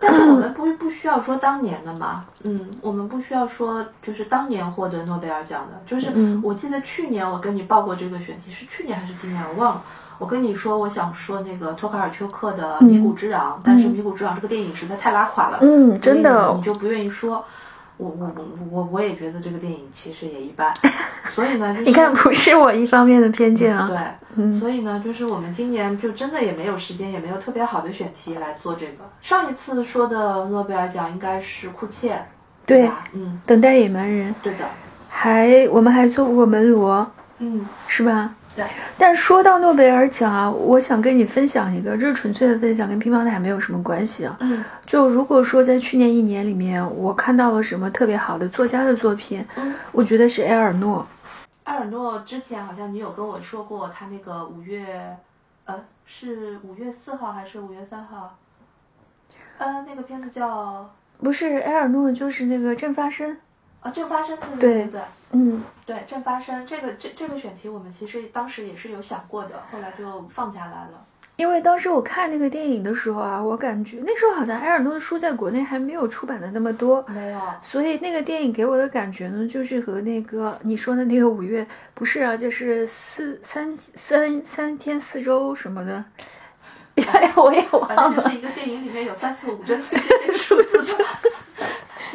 [0.00, 6.40] 但是我们不不需要说当年的嘛，嗯，我们不需要说就是当年获得诺贝尔奖的，就是嗯。
[6.44, 9.82] 我记得去年我跟你报过这个选题，是去年还是今年我忘了。
[10.18, 17.44] 我跟你说，我想说那个托卡尔丘克的《迷谷之狼》，但是《迷谷之壤》这个电影实在太拉垮了，嗯，真的你就不愿意说。
[17.96, 20.72] 我我我我我也觉得这个电影其实也一般，
[21.26, 23.86] 所以呢，就是你看，不是我一方面的偏见啊。
[23.88, 23.98] 对，
[24.36, 29.10] 嗯所以呢，就是我们今年就真的也没有时间，也没有特别好的选题来做这个。
[29.20, 32.18] 上一次说的诺贝尔奖应该是库切，
[32.66, 33.04] 对，吧？
[33.12, 34.64] 嗯，等待野蛮人，对的，
[35.08, 38.34] 还我们还做过门罗，嗯，是吧？
[38.56, 38.64] 对。
[38.98, 44.36] 但说到诺贝尔奖啊，我想跟你分享一个，这是纯粹的分享，跟乒乓台没有什么关系啊。
[44.40, 49.74] 嗯就如果说在去年一年里面，我看到了什么特别好的作家的作品，嗯。
[49.92, 51.06] 我觉得是埃尔诺。
[51.64, 55.16] 埃尔诺之前好像你有跟我说过，他那个五月，
[55.64, 58.38] 呃，是五月四号还是五月三号？
[59.58, 60.88] 呃，那个片子叫
[61.18, 63.36] 不是埃尔诺，就是那个正发生。
[63.80, 65.00] 啊，正发生，对对对对
[65.32, 71.04] 嗯，对，正发生这个这这个选题，我们其实当时也是有想过的，后来就放下来了。
[71.36, 86.02] 因为当时我看那个电影的时候啊，我感觉那时候好像埃尔诺的书在国内还没有出版的那么多，没有，所以那个电影给我的感觉呢，就是和那个你说的那个五月不是啊，就是四三三三天四周什么的，
[87.12, 88.30] 哎呀，我也忘反正就。
[88.30, 91.04] 是一个电影里面有三四五针对这些数字的，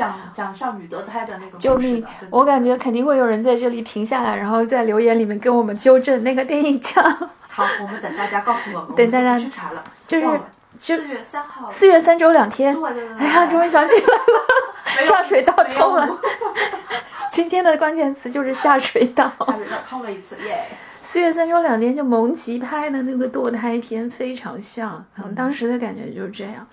[0.02, 7.04] 讲讲少女得胎的那个救命我感觉肯定会有人在这里停下来，然后在留言里面跟我们纠正那个电影叫，
[7.48, 10.26] 好，我们等大家告诉我们，等大家就不去查了，就是
[10.80, 12.74] 就四月三号，四月三周两天。
[12.74, 16.20] 对对对，哎呀，终于想起来了，下水道通了。
[17.32, 19.32] 今天的关键词就是下水道。
[19.46, 20.66] 下水道通了一次，耶！
[21.04, 26.66] 四月三周两天就蒙奇拍的那个堕胎片非常像，嗯，当时的感觉就是这样。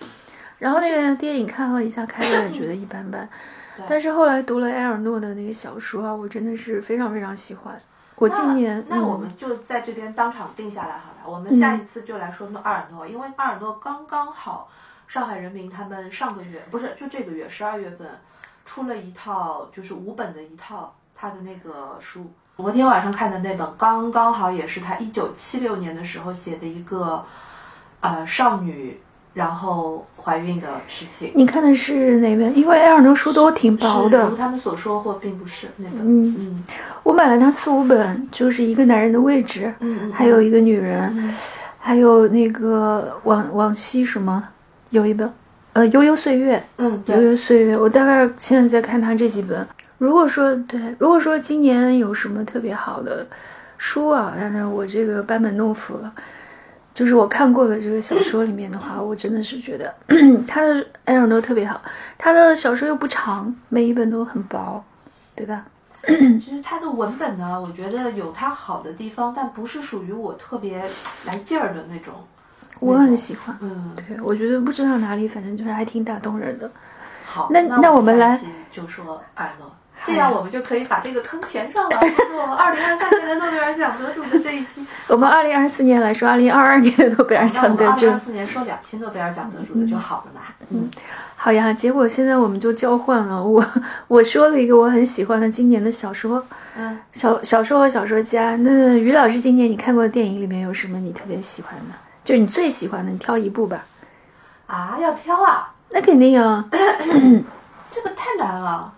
[0.59, 3.27] 然后那个电影看了一下，开头也觉得一般般，
[3.89, 7.81] 但是后来读了埃尔诺的那个小说啊，我真的是非常非常喜欢。
[8.15, 14.69] 我今年那那我嗯们就在这边当场定下来好了，我们下一次就来说诺埃尔诺，因为埃尔诺刚刚好，
[15.07, 18.05] 上海人民他们上个月不是就这个月十二月份
[18.65, 22.29] 出了一套就是五本的一套他的那个书。
[22.57, 27.25] 昨天晚上看的那本刚刚好也是他一九七六年的时候写的一个
[28.01, 29.01] 呃少女
[29.33, 31.31] 然后怀孕的事情。
[31.35, 32.57] 你看的是哪本？
[32.57, 35.99] 因为艾尔诺书都挺薄的如，他们所说，或并不是那本。
[35.99, 36.63] 嗯嗯
[37.03, 39.73] 我买了他四五本，就是一个男人的位置，
[40.13, 41.33] 还有一个女人，嗯
[41.77, 44.43] 还有那个往往昔什么，
[44.89, 45.31] 有一本，
[45.73, 49.65] 呃，悠悠岁月，嗯悠，悠岁月，我大概现在在看他这几本。
[49.97, 53.25] 如果说对，如果说今年有什么特别好的
[53.77, 56.11] 书啊，那那我这个班门弄斧了。
[56.93, 59.93] 就是我看过的这个小说里面的话，我真的是觉得
[60.47, 61.81] 他的艾尔诺特别好，
[62.17, 64.83] 他的小说又不长，每一本都很薄，
[65.35, 65.65] 对吧？
[66.07, 70.83] 其实他的文本呢，我觉得有他好的地方，但不是属于我特别
[71.25, 72.13] 来劲儿的那种。
[72.79, 73.57] 我很喜欢。
[73.61, 76.71] 嗯，对，我觉得不知道哪里，反正就是还挺打动人的。
[77.25, 78.39] 好，那那那我们来
[78.71, 79.69] 就说艾尔诺，
[80.09, 81.99] 这样我们就可以把这个坑填上了。
[82.01, 90.41] 就是我们二零二三年的诺贝尔奖得主的这一期，我们二零二四年来说，二零二二年的诺贝尔奖得主们二零二，四年说两期诺贝尔奖得主的就好了嘛。
[90.69, 90.89] 嗯，
[91.35, 91.71] 好呀。
[91.71, 93.65] 结果现在我们就交换了，我
[94.07, 96.43] 我说了一个我很喜欢的今年的小说，
[96.75, 98.55] 嗯，小小说和小说家。
[98.57, 101.95] 那于老师今年你看过的电影里面有什么你特别喜欢的？
[102.23, 103.83] 就是你最喜欢的，你挑一部吧。
[104.67, 106.63] 啊，要挑啊，那肯定啊，
[107.89, 108.93] 这个太难了。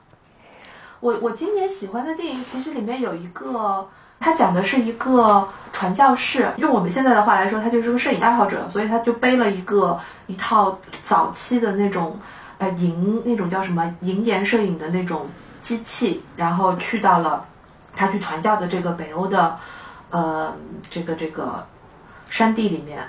[1.02, 12.20] 我我今年喜欢的电影其实里面有一个，他讲的是一个传教士，用我们现在的话来说，他就是个摄影爱好者，所以他就背了一个一套早期的那种
[12.60, 15.28] 呃银那种叫什么银盐摄影的那种
[15.60, 17.44] 机器，然后去到了
[17.96, 19.58] 他去传教的这个北欧的
[20.12, 20.56] 呃
[20.88, 21.66] 这个这个
[22.30, 23.04] 山地里面，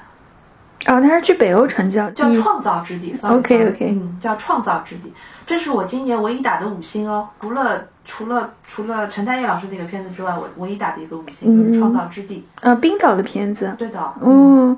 [0.87, 3.15] 哦，他是去北欧传教，叫创造之地。
[3.15, 5.13] sorry，OK，sorry，OK 嗯，叫创造之地。
[5.47, 12.39] 这是我今年唯一打的五星哦，除了除了除了陈丹燕老师那个片子之外，我唯一打的一个五星就是《创造之地》。
[12.61, 14.77] 呃冰岛的片子，对的，嗯，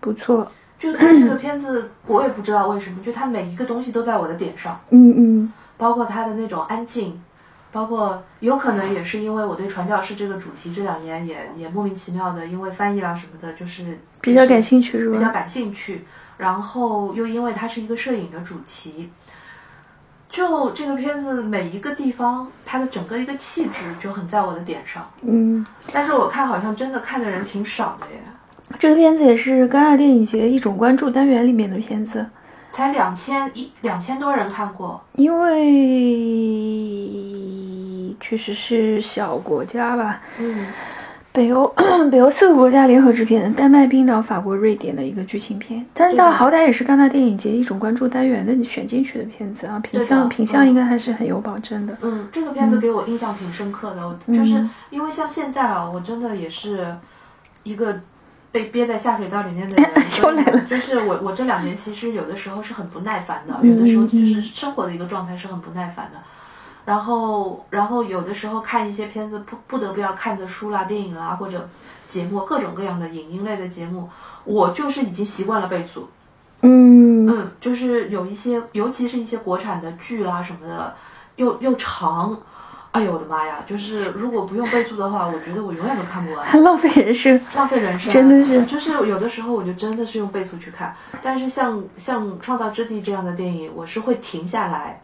[0.00, 7.20] 不错，就他这个片子，我也不知道为什么，就他每一个东西都在我的点上，嗯嗯包括他的那种安静。
[7.76, 15.18] 包括有可能也是因为我对传教士这个主题这两年也也莫名其妙的，因为翻译啦什么的，就是比较感兴趣是吧？
[15.18, 16.06] 比较感兴趣，
[16.38, 19.10] 然后又因为它是一个摄影的主题，
[20.30, 25.06] 就这个片子每一个地方，它的整个一个气质就很在我的点上。
[25.20, 28.22] 嗯，但是我看好像真的看的人挺少的耶，
[28.78, 32.26] 这个片子也是戛纳电影节一种关注单元里面的片子，
[32.76, 35.00] 才两千一两千多人看过。
[35.14, 37.08] 因为
[38.20, 40.66] 确实是小国家吧，嗯，
[41.32, 41.66] 北欧
[42.12, 51.96] 北欧四个国家联合制片，丹麦、冰岛、法国、瑞典的一个剧情片，但是它好歹也是戛纳电影节一种关注单元的选进去的片子啊，品相品相嗯应该还是很有保证的。
[52.02, 56.94] 嗯，这个片子给我印象挺深刻的，我就是因为像现在啊，我真的也是
[57.62, 57.98] 一个
[58.56, 59.90] 被憋在下水道里面的人，
[60.22, 66.18] 又来了就是我我这两年其实有的时候是很不耐烦的，嗯有的时候就是生活的一个状态是很不耐烦的。
[66.86, 71.68] 然后，然后有的时候看一些片子不不得不要看的书啦、电影啦或者
[72.08, 74.08] 节目，各种各样的影音类的节目，
[74.44, 76.08] 我就是已经习惯了倍速。
[76.62, 80.94] 嗯，嗯，就是有一些，尤其是一些国产的剧啦什么的，
[81.34, 82.40] 又又长，
[82.96, 83.58] 哎呦我的妈呀！
[83.66, 87.40] 就是如果不用倍速的话，我觉得我永远都看不完，很 浪费人生。
[87.54, 88.10] 浪费人生。
[88.10, 95.00] 真的是就是有的时候我就真的是用倍速去看，但是像像《创造之地》这样的电影，我是会停下来，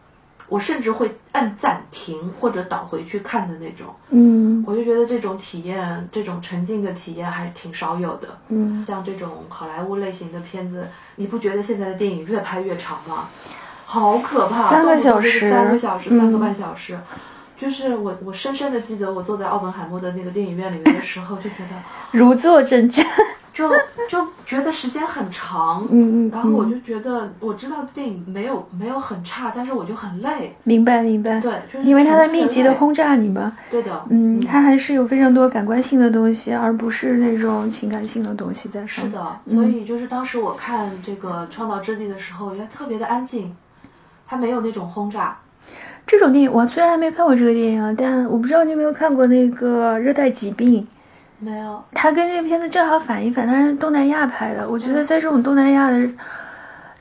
[0.47, 3.87] 我甚至会按暂停或者倒回去看的那种。
[4.09, 8.27] 嗯我就觉得这种体验，这种沉浸的体验还是挺少有的。
[8.49, 13.29] 嗯，像这种好莱坞类型的片子，你不觉得现在的电影越拍越长吗？
[13.85, 16.97] 好可怕，三个小时三个小时，嗯三个半小时。
[17.63, 23.05] 就是我，我深深的记得我坐在奥本海默的那个电影院里面的时候，就觉得， 如坐针毡。
[23.53, 23.69] 就
[24.09, 31.39] 就觉得时间很长，嗯嗯，然后我嗯就觉得，我知道电影没有没有很差，但是我就很累，明白明白。
[31.39, 39.11] 对，就是因为它在密集的，轰炸你嘛，对的，嗯，它还是有非常多感官性的东西，而不是那种情感性的东西在上面。
[39.13, 43.55] 是的，所以就是当时我看这个《创造之地》的时候，也特别的安静，
[44.25, 45.37] 它没有那种轰炸。
[46.05, 50.81] 这种电影我虽然还没看过这个电影啊，但我不知道你有没有看过那个《热带疾病》，
[51.39, 54.69] 没有，它跟这个片子正好反一反，它是东南亚拍的。
[54.69, 56.07] 我觉得在这种东南亚的，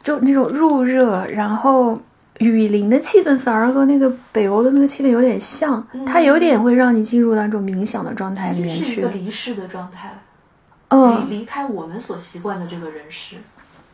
[0.03, 2.01] 就那种入热，然后
[2.38, 9.09] 雨林的气氛，反而和那个北欧的那个气氛有点像，它有点会让你进入那种冥想的状态里面去是一个。
[9.11, 10.12] 离世的状态，
[10.88, 13.37] 嗯，离离开我们所习惯的这个人世。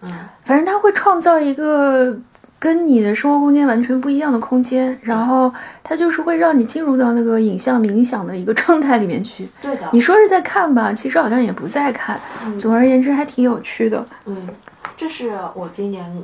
[0.02, 0.10] 嗯，
[0.44, 2.16] 反正它会创造一个
[2.58, 5.52] 跟你的生活空间完全不一样的空间，然后
[5.84, 9.48] 它就是会让你进入到那个影像冥想的一个状态里面去。
[9.62, 9.88] 对的。
[9.92, 12.20] 你说是在看吧，其实好像也不在看。
[12.44, 14.04] 嗯总而言之，还挺有趣的。
[14.24, 14.48] 嗯，
[14.96, 16.22] 这是我今年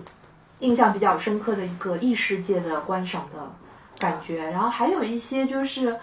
[0.58, 3.38] 印象比较深刻的一个异世界的观赏的
[3.98, 4.50] 感觉。
[4.50, 5.94] 然后还有一些就是，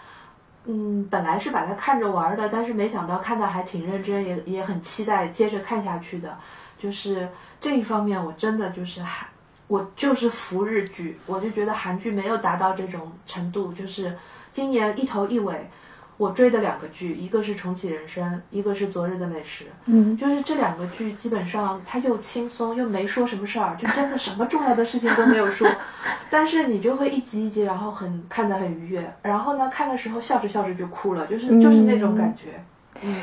[0.65, 6.37] 嗯，本来是把它看着玩儿的，但是没想到看的还挺认真，也也很期待接着看下去的。
[6.79, 7.27] 就是
[7.59, 9.27] 这一方面，我真的就是韩，
[9.71, 13.71] 我就是服日剧，我就觉得韩剧没有达到这种程度。
[13.71, 14.13] 就是
[14.51, 15.69] 今年一头一尾，
[16.17, 19.63] 我追的两个剧，一个是《重启人生》，一个是《昨日的美食》。
[19.85, 25.65] 嗯，就是这两个剧基本上它又轻松又没说什么事儿，就真的什么重要的事情都没有说，
[26.29, 32.61] 但是你就会一集一集，然后很看得很愉悦，然后呢看的时候笑着笑着就哭了，就是就是那种感觉。
[33.03, 33.15] 嗯，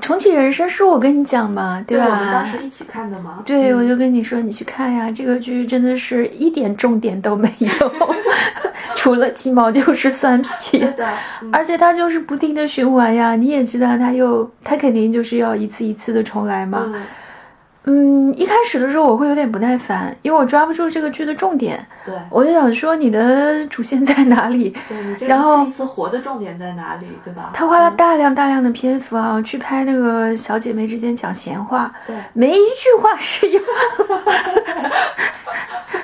[0.00, 2.04] 重启人生是我跟你讲嘛，对，吧？
[2.06, 3.42] 我们当时一起看的嘛。
[3.44, 7.68] 对，嗯我就跟你说，你去看呀，这个剧真的是一点重点都没有，
[8.96, 10.90] 除了鸡毛就 是蒜皮对。
[10.92, 11.08] 的，
[11.42, 16.84] 嗯而且它就是不停的循环呀，你也知道，它又它肯定就是要一次一次的重来嘛。
[16.94, 17.02] 嗯，
[17.90, 24.76] 嗯，一开始的时候我会有点不耐烦，因为我抓不住这个剧的重点，对我就想说你的主线在哪里？
[24.86, 27.50] 对，你这然后一次活的重点在哪里，对吧？
[27.54, 33.58] 他花了嗯大量大量的篇幅啊，去拍那个小姐妹之间讲闲话，对没一句话是有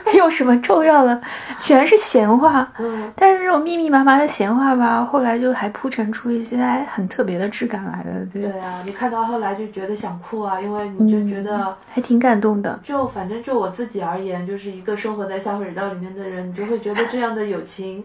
[0.16, 1.20] 有什么重要的，
[1.60, 2.66] 全是闲话。
[2.78, 11.74] 嗯，但是这种密密麻麻的闲话吧，后来就还铺陈出一些哎很特别的质感来了，对，对啊，你看到后来就觉得想哭啊，因为你就觉得。
[11.90, 12.78] 还挺感动的。
[12.82, 18.04] 就反正就我自己而言，就是一个生活在下水道里面的人，你就会觉得这样的友情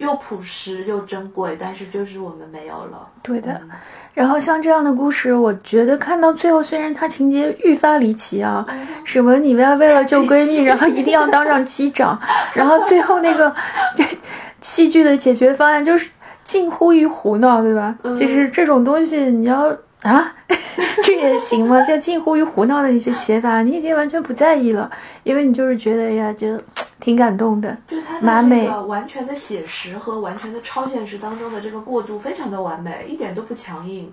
[0.00, 3.06] 又朴实又珍贵，但是就是我们没有了。
[3.22, 3.70] 对的，嗯
[4.12, 8.66] 然后像这样的故事，我觉得看到最后，虽然它情节愈发离奇啊，
[9.04, 12.18] 什么你们要为了救闺蜜，然后一定要当上机长，
[12.54, 13.54] 然后最后那个
[14.60, 16.10] 戏剧的解决方案就是
[16.44, 17.94] 近乎于胡闹，对吧？
[18.02, 19.68] 嗯就是这种东西，你要
[20.02, 20.34] 啊，
[21.04, 21.80] 这也行吗？
[21.82, 24.90] 就近乎于胡闹的一些写法，你已经完全不在意了，
[25.22, 26.58] 因为你就是觉得哎呀，就
[27.00, 27.76] 挺感动的。
[27.88, 34.12] 就是它在完美这个完全的写实和完全的超现实当中的这个过渡非常的完美，一点都不强硬。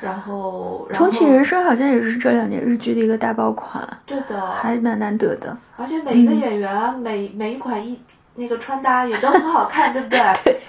[0.00, 5.56] 然后，重启人生好像也是这两年日剧的一个大爆款，对的，还蛮难得的。
[5.76, 7.96] 而且每一个演员、每每一款衣
[8.34, 10.18] 那个穿搭也都很好看， 对不对？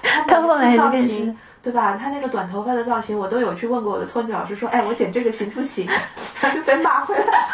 [0.03, 1.97] 他到后来每次造型，对吧？
[1.99, 5.87] 他那个短头发的造型，我都有去问过我的托尼老师，说，哎，我剪这个行不行？
[6.39, 7.47] 然后就被骂回来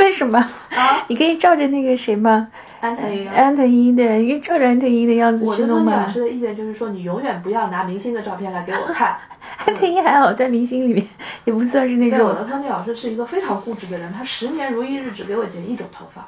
[0.00, 0.38] 为什么？
[0.68, 1.02] 啊。
[1.08, 2.48] 你可以照着那个谁吗？
[2.82, 6.00] 安藤樱啊，安藤樱的，你可以照着安藤樱的样子我的托去弄嘛。
[6.00, 9.16] 尼老师的意见就是说，你永远不要拿明星的照片来给我看。
[9.64, 11.06] 安藤樱还好，在明星里面
[11.44, 12.34] 也不算是那种，我。
[12.34, 16.26] 的托尼老师是一个非常固执的人，他十年如一日只给我剪一种头发，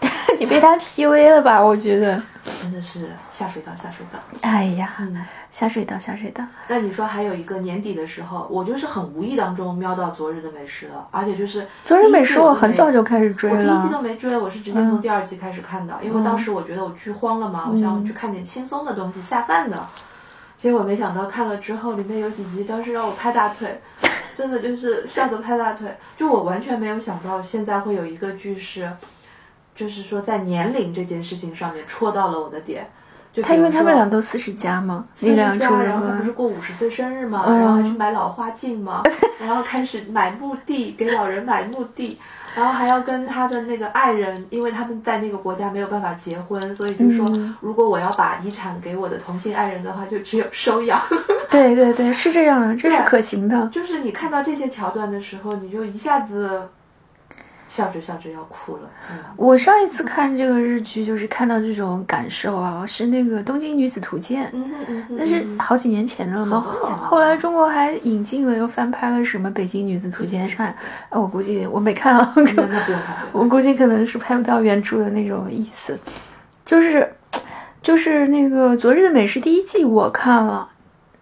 [0.38, 1.60] 你被他 PUA 了吧？
[1.60, 2.22] 我觉得。
[2.62, 4.18] 真的是下水道下水道。
[4.40, 6.44] 哎呀，嗯，下水道，下水道。
[6.68, 13.92] 那你说还有一个年底的时候，我就是很无意当中瞄到《昨日的美食》了，而且就是昨日美食我很早就开始追了我第一季。
[13.92, 19.84] 都没追，我是直接从第二季开始看的，因为当时我觉得我剧荒了嘛，我想去看点轻松的东西下饭的。
[20.56, 23.80] 结果没想到看了之后，里面有几集当时让我拍大腿，
[24.36, 25.88] 真的就是笑得拍大腿。
[26.16, 28.90] 就我完全没有想到现在会有一个剧是，
[29.76, 32.90] 就是说在年龄这件事情上面戳到了我的点。
[33.32, 35.52] 就他因为他们俩都四十加嘛，四十加，
[35.82, 36.32] 然后他不是。
[36.32, 39.02] 过五十岁生日嘛，嗯然后还去买老花镜嘛，
[39.38, 42.18] 然后开始买墓地，给老人买墓地，
[42.54, 50.98] 然后还要跟他的那个爱人，因为他们在那个国家没有办法结婚，所以就说、嗯如果我要把遗产给我的同性爱人的话，就只有收养。
[51.50, 53.66] 对对对，是这样的，这是可行的。
[53.66, 56.66] 就是你看到这些桥段的时候，你就一下子
[57.76, 58.88] 笑着笑着要哭了。
[59.10, 66.58] 嗯，我上一次看这个日剧，就是看到这种感受啊，是那个《东京女子图鉴》，嗯嗯那是好几年前的了嘛。
[66.58, 70.74] 后来中国还引进了，又翻拍了什么《北京女子图鉴》看，
[71.10, 72.34] 呃我估计我没看啊。
[73.30, 75.98] 我估计可能是拍不到原著的那种意思，
[76.64, 77.06] 就是
[77.82, 80.66] 就是那个《昨日的美食》第一季我看了，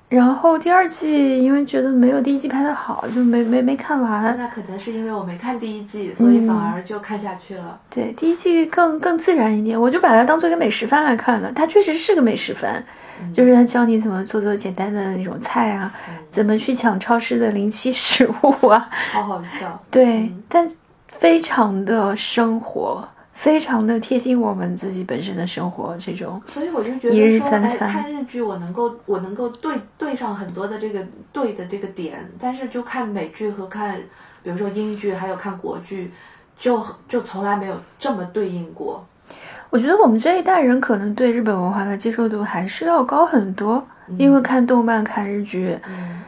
[0.09, 4.37] 然后第二季因为觉得没有第一季拍的好，就没没没看完。
[4.37, 7.79] 那可能是因为我没看第一季，所以反而就看下去了。
[7.91, 11.51] 对，第一季更更自然一点，我就把它当做一个美食番来看了。
[11.53, 12.81] 它确实是个美食番，
[13.33, 15.93] 就是它教你怎么做做简单的那种菜啊，
[16.31, 19.83] 怎么去抢超市的临期食物啊，好好笑。
[19.91, 20.71] 对，但
[21.09, 26.41] 非常的生活，非常的贴近我们自己本身的生活这种。
[26.47, 34.01] 所以我就觉一日得说，哎，三餐看日剧我能够我能够对对上很多的这个对的这个点，但是就看美剧和看，
[34.43, 36.11] 比如说英剧，还有看国剧，
[36.59, 39.05] 就就从来没有这么对应过。
[39.71, 43.85] 我觉得我们这一代人可能对日本文化的接受度还是要高很多，
[44.17, 45.77] 因为看动漫、看日剧。
[45.89, 46.23] 嗯，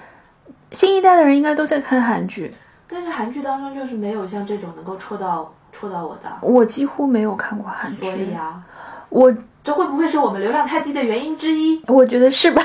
[0.73, 2.53] 新一代的人应该都在看韩剧，
[2.89, 8.03] 但是韩剧当中就是没有像这种能够戳到戳到我的，我几乎没有看过韩剧。
[8.03, 8.62] 所以啊，
[9.11, 9.31] 我
[9.62, 11.83] 这会不会是我们流量太低的原因之一？
[11.89, 12.62] 我觉得是吧？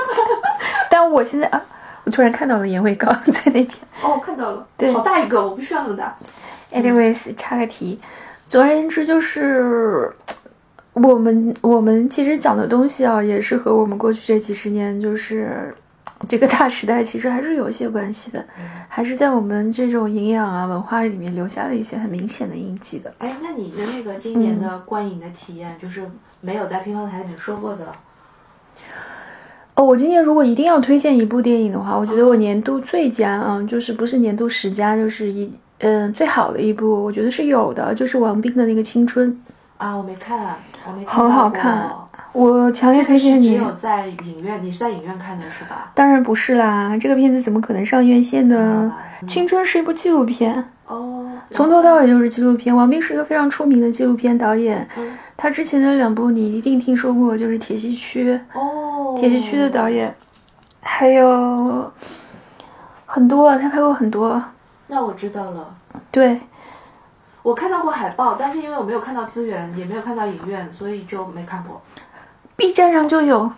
[0.88, 1.62] 但我现在啊，
[2.04, 3.68] 我突然看到了眼尾膏在那边。
[4.02, 6.16] 哦，看到了，对好大一个，我不需要那么大。
[6.72, 8.00] Anyways，插个题，
[8.48, 10.10] 总而言之就是。
[10.94, 15.74] 我们我们其实讲的东西啊，也是和我们过去这几十年，就是
[16.28, 18.44] 这个大时代，其实还是有一些关系的，
[18.88, 23.12] 还是在我们这种营养啊文化里面留下了一些很明显的印记的。
[23.18, 26.08] 哎，那你的那个今年的观影的体验，就是
[26.40, 27.92] 没有在乒乓台里面说过的，
[29.74, 39.28] 哦，我今年如果一定要推荐一部电影的话，我觉得我年度最佳啊，就是不是年度十佳，就是一嗯、最好的一部，我觉得是有的，就是王斌的那个《青春》，
[39.78, 40.56] 啊，我没看，
[40.86, 41.90] 我没看很好看
[42.32, 43.50] 我强烈推荐你。
[43.50, 45.90] 只有在影院，你是在影院看的是吧？
[45.94, 48.92] 当然不是啦，这个片子怎么可能上院线呢？
[49.20, 50.52] 嗯青春是一部纪录片，
[50.88, 52.74] 哦，从头到尾就是纪录片。
[52.74, 60.12] 王斌是一个非常出名的纪录片导演，嗯他之前的两部你一定听说过，就是《铁西区》，哦，铁西区的导演，
[60.80, 61.92] 还有
[63.06, 64.42] 很多，他拍过很多。
[64.88, 65.72] 那我知道了。
[66.10, 66.40] 对，
[67.44, 71.80] 我看到过海报，但是因为我没有看到资源，也没有看到影院，所以就没看过。
[72.56, 73.50] B 站上就有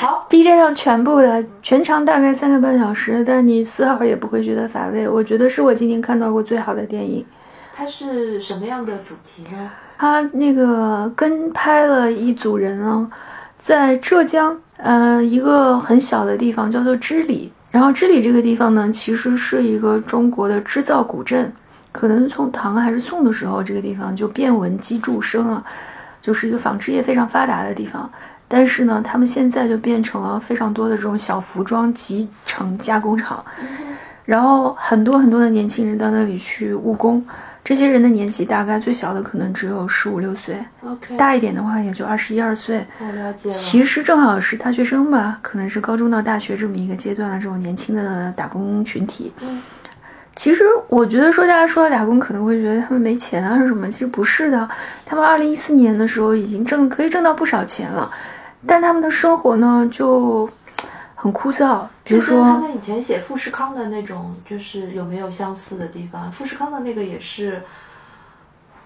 [0.00, 5.08] 好，， B 站上全部的，全长大概三个半小时，但你丝毫也不会觉得乏味。
[5.08, 7.24] 我觉得是我今年看到过最好的电影。
[7.72, 9.70] 它是什么样的主题呢？
[9.98, 13.06] 它那个跟拍了一组人啊，
[13.58, 17.52] 在浙江，呃，一个很小的地方叫做织里。
[17.70, 21.52] 然后织里这个地方呢，其实是一个中国的织造古镇，
[21.92, 25.62] 可能从唐还是宋的时候，这个地方就变文机著生啊，
[26.26, 28.10] 就是一个纺织业非常发达的地方。
[28.48, 33.44] 但是呢，他们现在就变成了非常多的这种小服装集成加工厂，
[34.24, 37.24] 然后很多很多的年轻人到那里去务工。
[37.62, 42.86] 这些人的年纪大概最小的可能只有十五六岁，OK，大一点的话也就二十一二岁。
[43.00, 43.54] 我了解了。
[43.54, 49.32] 其实正好是大学生吧，可能是高中到大学这么一个阶段的这种年轻的打工群体。
[49.40, 49.60] 嗯
[50.36, 54.68] 其实我觉得说大家说到打工，可能会觉得他们没钱啊是什么，其实不是的。
[55.06, 58.10] 他们二零一四年的时候已经挣可以挣到不少钱了，
[58.66, 60.48] 但他们的生活呢就
[61.14, 61.80] 很枯燥。
[62.04, 66.30] 比如说他们以前写富士康的那种，就是有没有相似的地方？
[66.30, 67.62] 富士康的那个也是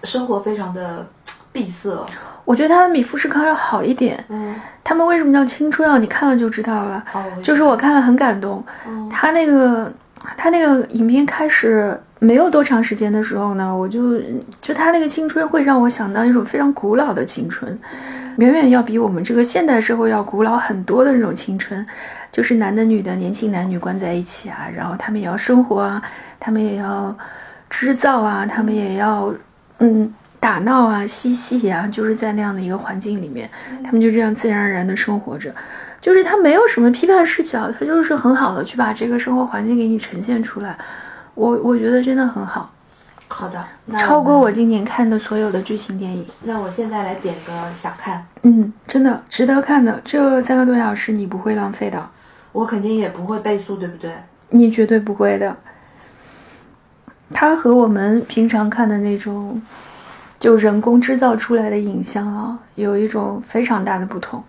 [0.03, 1.05] 生活非常的
[1.51, 2.03] 闭塞。
[2.45, 4.23] 我觉得他们比富士康要好一点。
[4.29, 5.97] 嗯，他们为什么叫青春啊？
[5.97, 7.03] 你看了就知道了。
[7.13, 8.63] 哦，就是我看了很感动。
[8.87, 9.91] 嗯他那个
[10.37, 14.19] 他那个影片开始没有多长时间的时候呢，我就
[14.61, 17.77] 就他那个青春会让我想到一种非常古老的青春，
[18.37, 21.83] 远远要比我们这个现代社会要古老很多的那种青春，
[22.31, 26.01] 就是男的女的年轻男女关在一起啊，然后他们也要生活啊，
[26.39, 27.17] 他们也要
[27.69, 29.33] 织造啊，他们也要
[29.79, 33.49] 嗯打闹啊、嬉戏啊，就是在那样的一个环境里面，
[33.83, 35.51] 他们就这样自然而然的生活着。
[36.01, 40.75] 就是他没有什么批判视角，他就是很好的去把这个生活环境给你呈现出来，
[41.35, 42.73] 我我觉得真的很好，
[43.27, 46.25] 好的，那超过我今年看的所有的剧情电影。
[46.41, 52.09] 那我现在来点个想看，嗯，真的值得看的，这三个多小时你不会浪费的，
[52.51, 54.11] 我肯定也不会倍速，对不对？
[54.49, 55.55] 你绝对不会的。
[57.33, 59.61] 它和我们平常看的那种
[60.39, 64.43] 就人工制造出来的影像啊，有一种非常大的不同。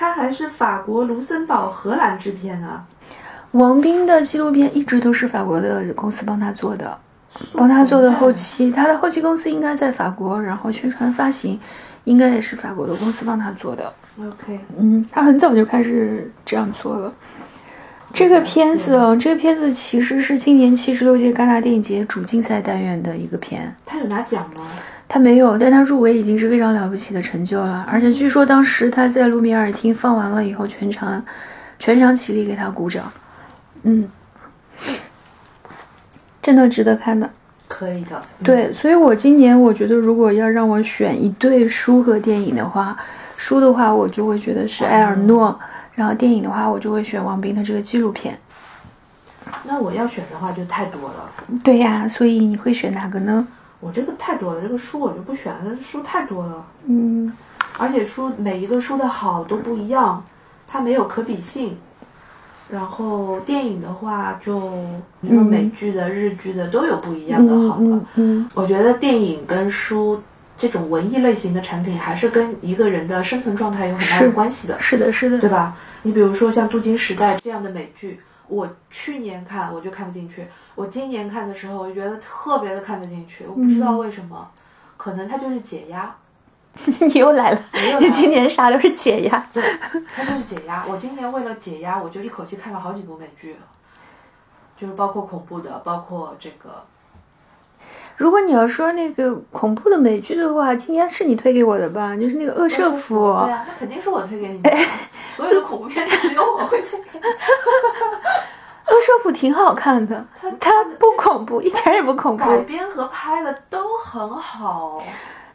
[0.00, 2.82] 它还是法国、卢森堡、荷兰制片啊。
[3.50, 6.98] 王斌的纪录片一直都是法国的公司帮他做的，
[7.52, 11.60] 帮他做的后期，他的后期公司应该在法国，然后宣传发行
[12.04, 13.92] 应该也是法国的公司帮他做的。
[14.18, 17.12] OK，嗯，他很早就开始这样做了。
[18.14, 24.62] 这个片子哦，这个片子其实是今年七十六届戛纳电影节主竞赛单元的一个片，他有拿奖吗？
[25.12, 27.84] 他没有，但他入围已经是非常了不起的成就了。
[27.90, 31.20] 而且据说当时他在卢米埃尔厅放完了以后，全场
[31.80, 33.10] 全场起立给他鼓掌。
[33.82, 34.08] 嗯，
[36.40, 37.28] 真的值得看的。
[37.66, 38.20] 可以的。
[38.38, 42.96] 嗯，对，所以我今年我觉得，如果要让我选一对书和电影的话，
[43.36, 45.58] 书的话我就会觉得是埃尔诺，
[45.96, 48.38] 然后电影的话我就会选王斌的这个纪录片。
[49.64, 51.28] 那我要选的话就太多了。
[51.64, 53.44] 对呀，所以你会选哪个呢？
[53.80, 57.32] 我这个太多了，这个书我就不选了，书太多了，嗯，
[57.78, 60.22] 而且书每一个书的好都不一样，
[60.68, 61.76] 它没有可比性。
[62.70, 64.60] 然后电影的话就，
[65.20, 67.84] 比如说美剧的、日剧的都有不一样的好的。
[67.84, 70.22] 嗯嗯嗯，我觉得电影跟书
[70.56, 75.74] 这种文艺类型的产品，还是跟一个人的生存状态有很大的关系的，是的，是的，对吧？
[76.02, 78.20] 你比如说像《镀金时代》这样的美剧，
[78.50, 80.44] 我去年看我就看不进去，
[80.74, 84.50] 我今年看的时候我就觉得特别的看得进去，我不知道为什么，
[84.96, 86.14] 可能它就是解压，
[87.00, 87.62] 你又来了，
[88.00, 89.48] 你今年啥都是解压。
[89.52, 89.62] 对，
[90.14, 90.84] 它就是解压。
[90.88, 93.56] 我今年为了解压，我就一口气看了好几部美剧，
[94.76, 96.84] 就是包括恐怖的，包括这个。
[98.16, 102.14] 如果你要说那个恐怖的美剧的话，今年是你推给我的吧？
[102.14, 104.70] 就是那个《恶社府》对啊，那肯定是我推给你的。
[105.40, 107.24] 所有的恐怖片里只有我会推给你。
[107.24, 110.22] 恶社府挺好看的，
[110.58, 115.02] 它不恐怖，一点也不恐怖，改编和拍的都很好，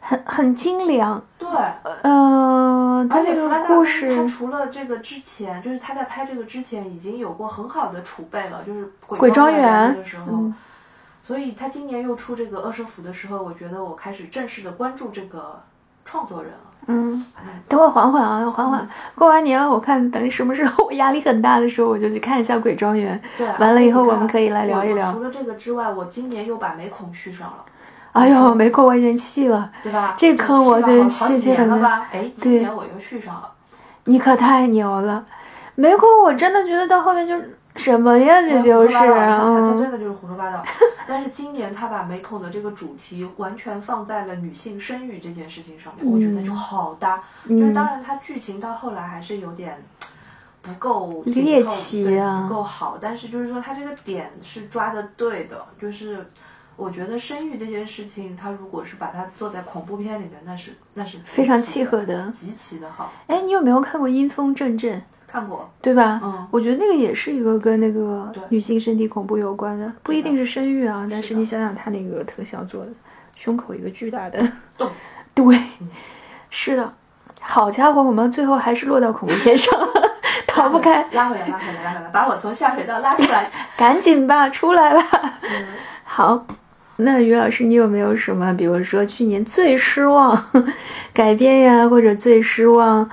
[0.00, 1.22] 很很精良。
[1.38, 1.48] 对。
[2.02, 10.54] 嗯、而且弗兰达故他事，除了这个之前，就是他在拍这个之前已经有过很好的储备了，就是《鬼鬼庄园园的时候，嗯
[11.22, 15.62] 所以他今年又出这个《恶社府》的时候，我觉得我开始正式的关注这个
[16.04, 16.65] 创作人了。
[16.86, 17.24] 嗯，
[17.66, 18.88] 等我缓缓啊，缓缓。
[19.14, 23.18] 过完年了，我看等什么时候我压力很大的时候，我就去看一下《鬼庄园》。
[23.36, 27.64] 对，完了以后我们可以来聊一聊除了这个之外，我今年又把美恐续上了，
[28.12, 30.14] 哎呦，没空我已经气了，对吧？
[30.16, 32.06] 这坑我得气气气很年了吧？
[32.12, 33.50] 哎，今年我又续上了。
[34.04, 35.24] 你可太牛了。
[35.74, 40.64] 没空，我真的觉得到后面就是什么呀，这就是，胡说八道你看他嗯真的就是胡说八道。
[41.06, 47.22] 但是今年他把美恐的这个主题完全放在了女性生育这件事情上面，我觉得就好搭。
[47.48, 49.80] 就是当嗯，然，它剧情到后来还是有点
[50.62, 52.98] 不够猎奇啊不够好。
[53.00, 56.26] 但是就是说，它这个点是抓的对的，就是。
[56.78, 62.30] 我觉得生育这件事情，它如果是把它做在恐怖片里面，那是那是非常契合的。
[62.30, 63.10] 极其的好。
[63.28, 65.00] 哎，你有没有看过《阴风阵阵》？
[65.26, 66.20] 看过，对吧？
[66.22, 72.90] 嗯，我觉得那个也是一个跟那个女性身体恐怖有关的，不一定是生育啊，但是你想想他那个特效做的，
[73.34, 74.40] 胸口一个巨大的
[74.78, 74.90] 洞，
[75.34, 75.88] 对，嗯
[76.50, 76.92] 是的。
[77.40, 79.86] 好家伙，我们最后还是落到恐怖片上了，
[80.48, 83.48] 逃不开，拉回来，拉回来，拉回来，把我从下水道拉出来。
[83.76, 85.38] 赶紧吧，出来吧。
[85.42, 85.66] 嗯
[86.02, 86.46] 好，
[86.96, 90.36] 那于老师，你有没有什么，比如说去年最失望
[91.12, 93.08] 改编呀，或者最失望，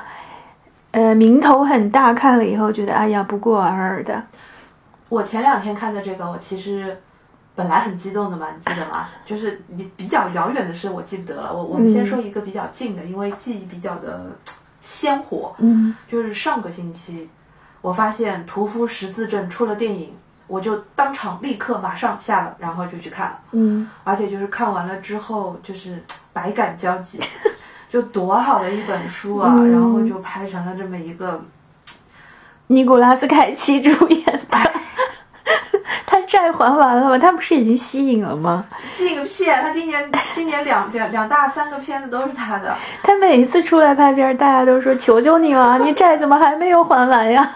[0.93, 4.23] 呃，名头很大，看了以后觉得哎呀不过尔尔的？
[5.09, 6.95] 我前两天看的这个，我其实
[7.55, 9.09] 本来很激动的嘛，你记得吗？
[9.25, 11.51] 就是比比较遥远的事我记不得了。
[11.51, 14.27] 我我们先说一个比较近的，因为记忆比较的
[14.81, 15.55] 鲜活。
[15.57, 17.27] 嗯就是上个星期，
[17.81, 20.13] 我发现屠夫十字镇出了电影，
[20.45, 23.39] 我就当场立刻马上下了，然后就去看了。
[23.53, 27.19] 嗯而且就是看完了之后，就是百感交集，
[27.93, 29.53] 就多好的一本书啊！
[29.55, 31.39] 嗯然后就拍成了这么一个，
[32.65, 34.57] 尼古拉斯凯奇主演的。
[36.07, 37.15] 他债还完了吗？
[37.19, 38.65] 他不是已经吸引了吗？
[38.83, 39.61] 吸引个屁啊！
[39.61, 47.47] 他今年今年两两两大三个片子都是他的，他每一次出来拍片儿，大家都说求求你了，你债怎么还没有还完呀？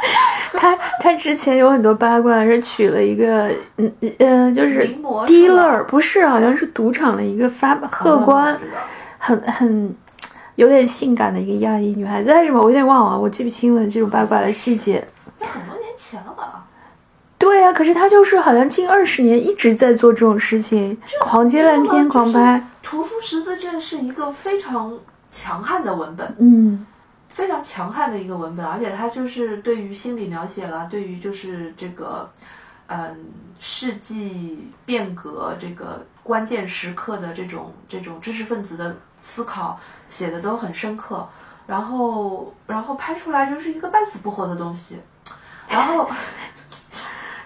[0.52, 8.54] 他他之前有很多八卦，是娶了一个嗯呃，就是名模是吗 dealer，不是，好像是赌场的一个发荷官
[9.18, 9.94] 很很
[10.56, 15.06] 有点性感的一个亚裔女孩子，但是什么我有点忘了，我记不清了这种八卦的细节。
[15.38, 16.64] 那很多年前了吧？
[17.38, 22.66] 对呀、可是他就是好像近二十年一直在做这种事情，狂接烂片，狂拍。
[22.82, 24.98] 屠夫十字镇是一个非常
[25.30, 26.86] 强悍的文本，嗯
[27.28, 32.30] 非常强悍的一个文本，而且它就是对于心理描写啦，对于就是这个，
[32.86, 33.26] 嗯，
[33.68, 41.28] 世纪变革这个关键时刻的这种这种知识分子的思考写的都很深刻，
[41.66, 45.00] 然后然后拍出来就是一个半死不活的东西，
[45.68, 46.08] 然后。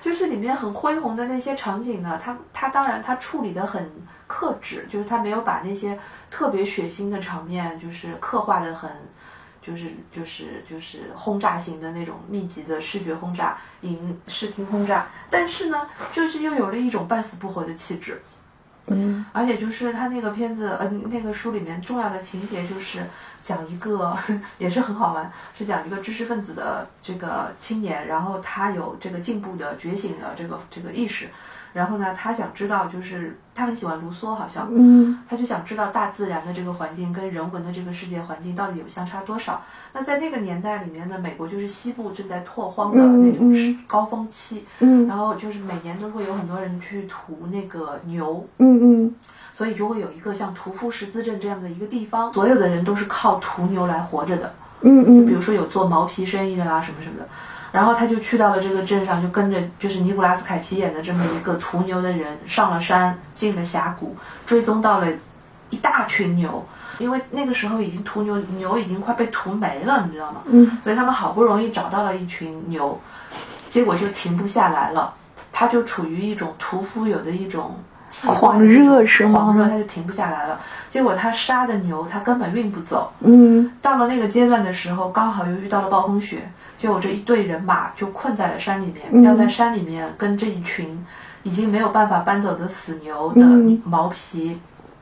[0.02, 3.92] 就是里面很恢宏的那些场景呢，他他当然他处理的很
[4.26, 5.98] 克制，就是他没有把那些
[6.30, 8.90] 特别血腥的场面，就是刻画的很，
[9.62, 18.20] 就是就是就是轰炸型的那种密集的视觉轰炸、影视听轰炸，但是呢，就是又有了一种半死不活的气质。
[18.92, 22.98] 嗯而且就是他那个片子，呃，那个书里面重要的情节就是
[23.40, 24.18] 讲一个，
[24.58, 31.28] 也是很好玩，是讲一个知识分子的这个青年，然后他有这个进步的觉醒的这个这个意识，
[31.72, 39.62] 然后呢，他想知道，就是他很喜欢卢梭，好像，嗯他就想知道大自然的这个环境跟人文的这个世界环境到底有相差多少。
[39.92, 49.14] 那在那个年代里面呢，美国就是西部正在拓荒的那种时高峰期，嗯然后就是每年都会有很多人去屠那个牛，嗯嗯
[49.52, 54.52] 所以就会有一个像屠夫十字镇这样的一个地方，所有的人都是靠屠牛来活着的。
[54.82, 57.28] 嗯嗯比如说有做毛皮生意的啦，什么什么的。
[57.72, 65.06] 然后他就去到了这个镇上，就跟着就是尼古拉斯凯奇演的这么一个屠牛的人上了山，进了峡谷，追踪到了
[65.70, 66.64] 一大群牛。
[66.98, 70.42] 因为那个时候已经屠牛牛已经快被屠没了，你知道吗？
[70.46, 73.00] 嗯所以他们好不容易找到了一群牛，
[73.70, 75.14] 结果就停不下来了。
[75.50, 77.74] 他就处于一种屠夫有的一种
[78.26, 80.60] 狂热是吗狂热，他就停不下来了。
[80.90, 83.10] 结果他杀的牛，他根本运不走。
[83.20, 86.50] 嗯到了那个阶段的时候，刚好又遇到了暴风雪，
[86.81, 89.22] 结果这一队人马就困在了山里面，嗯。
[89.22, 91.05] 要在山里面跟这一群
[91.43, 93.83] 已经没有办法搬走的死牛的嗯。
[93.85, 94.59] 毛皮，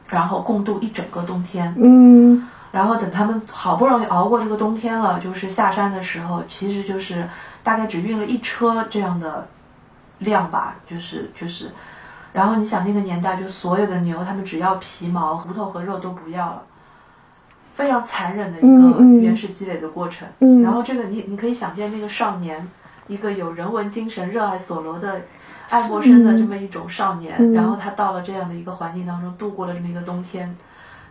[0.09, 1.73] 然后共度一整个冬天。
[1.79, 2.49] 嗯。
[2.73, 7.25] 然后等他们好不容易熬过这个冬天了，就是下山的时候，其实就是
[7.63, 9.47] 大概只运了一车这样的
[10.19, 11.71] 量吧，就是就是，
[12.33, 16.63] 然后你想那个年代，就所有的牛，他们只要皮毛、骨头和肉都不要了，
[17.79, 20.27] 非常残忍的一个原始积累的过程。
[20.41, 22.69] 嗯然后这个你你可以想见那个少年，
[23.07, 25.23] 一个有人文精神、热爱索罗的
[25.71, 30.53] 爱默生的这么一种少年，嗯然后他到了这样的一个环境当中，度过了这么一个冬天，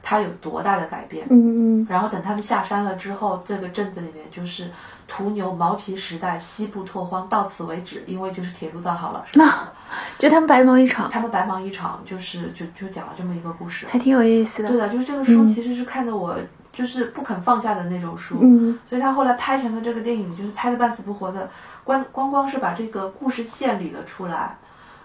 [0.04, 1.26] 他有多大的改变？
[1.30, 4.70] 嗯嗯然后等他们下山了之后，这个镇子里面就是
[5.08, 9.72] 屠牛毛皮时代，西部拓荒到此为止，因为就是铁路造好了，是吧？
[10.18, 13.86] 就他们白忙一场，他们白忙一场，就是就就讲了这么一个故事。
[13.90, 14.68] 还挺有意思的。
[14.68, 16.36] 对的，就是这个书嗯其实是看得我
[16.78, 21.50] 就是不肯放下的那种书，嗯所以他后来拍成了这个电影，就是拍的半死不活的，
[21.84, 24.56] 光光光是把这个故事线理了出来。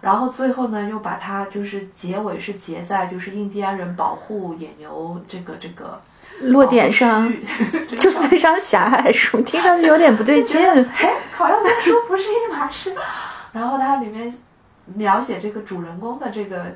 [0.03, 5.99] 然后最后呢，又把它就是结尾是结在就是印第安人保护野牛这个这个
[6.41, 7.33] 落点上
[7.97, 10.61] 就非常狭隘书，听上去有点不对劲。
[10.61, 12.95] 哎，好像跟书不是一码事。
[13.53, 14.31] 然后它里面
[14.85, 16.66] 描写这个主人公的这个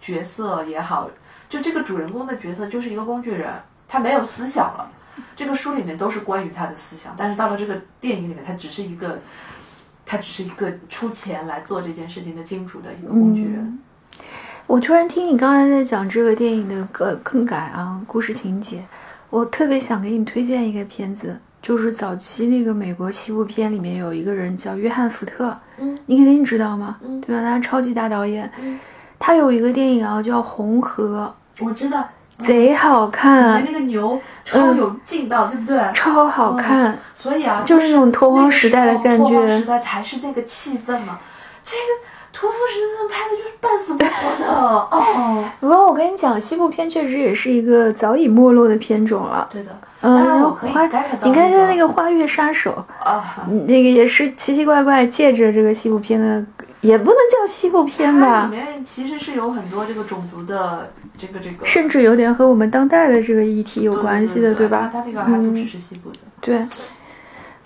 [0.00, 1.10] 角色也好，
[1.48, 3.52] 就这个主人公的角色就是一个工具人，
[3.88, 4.90] 他没有思想了。
[5.34, 9.18] 这个书里面都是关于他的思想，但是到了这个电影里面，他只是一个，
[10.04, 13.78] 他只是一个出钱来做这件事情的金主的一个工具人。
[14.66, 18.82] 我突然听你刚才在讲这个电影的更更改啊，故事情节，
[19.30, 26.98] 我特别想给你推荐一个片子，就是早期那个美国西部片里面有一个人叫约翰福特，嗯你肯定知道吗？
[27.04, 27.42] 嗯对吧？
[27.42, 28.78] 他超级大导演，嗯
[29.18, 31.32] 他有一个电影啊叫《红河》，
[31.64, 32.08] 我知道，
[32.38, 35.80] 贼好里看面，那个牛超有劲道，对不对？
[35.94, 36.98] 超好看。
[37.14, 41.18] 所以啊，就是那种拓荒时代的感觉拓荒时代才是那个气氛嘛。
[41.64, 45.44] 这个屠夫十字阵拍的就是半死不活的哦。
[45.58, 49.48] 不过我跟你讲，西部片确实也是一个早已没落的片种了。
[49.50, 49.70] 对的，
[50.02, 50.84] 嗯，花
[51.22, 53.34] 你看现在那个个《花月杀手啊，》，
[53.66, 56.44] 那个也是奇奇怪怪借着这个西部片的，
[56.82, 64.90] 也不能叫西部片吧里，面其实是有很多这个种族的这个这个甚至有点和我们当代的这个议题有关系的，对吧？
[64.92, 66.18] 它它那个还不只嗯，是西部的。
[66.40, 66.66] 对。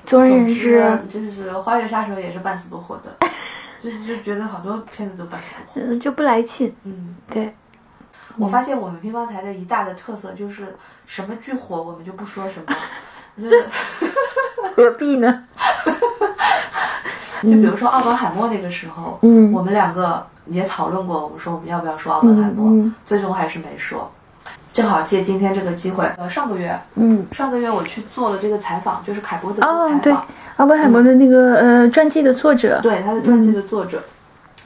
[0.05, 0.81] 总而言之
[1.13, 3.15] 就是《花月杀手》也是半死不活的，
[3.83, 5.87] 就就觉得好多片子都半死不活。
[5.87, 6.75] 嗯，就不来气。
[6.85, 7.55] 嗯，对，
[8.37, 10.75] 我发现我们乒乓台的一大的特色就是
[11.07, 12.75] 什么剧火我们就不说什么，
[13.41, 13.65] 就是
[14.75, 15.45] 何必呢？
[17.43, 24.11] 就比如说奥本海默那个时候，嗯我们两个也讨论过，我们说我们要不要说奥本海默，最终还是没说。
[24.73, 30.25] 正好借今天这个机会，呃，上个月嗯，上个月我去做了这个采访，就是凯伯德的采，访，，
[30.59, 34.01] 奥本海默的那个呃传记的作者，对他的传记的作者。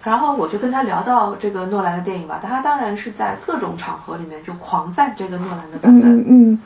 [0.03, 6.59] 然后我就跟他聊到这个诺兰的电影吧，他当然是在各种场合里面就狂赞这个诺兰的版嗯本，嗯嗯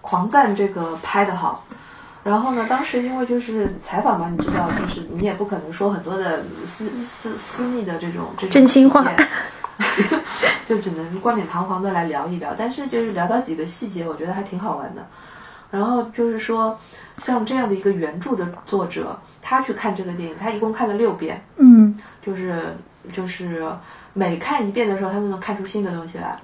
[0.00, 1.64] 狂赞这个拍的好。
[2.26, 9.08] 然后呢，当时因为就是采访嘛，你知道，就是你也不可能说很多的私私私密的这种这种真心话
[10.66, 12.52] 就只能冠冕堂皇的来聊一聊。
[12.58, 15.06] 但是就是聊到几个细节，我觉得还挺好玩的。
[15.70, 16.76] 然后就是说，
[17.18, 22.76] 像这样的一个原著的作者，他去看这个电影，他一共看了六遍，嗯就是
[23.12, 23.64] 就是
[24.14, 26.36] 每看一遍的时候，他都能看出新的东西来。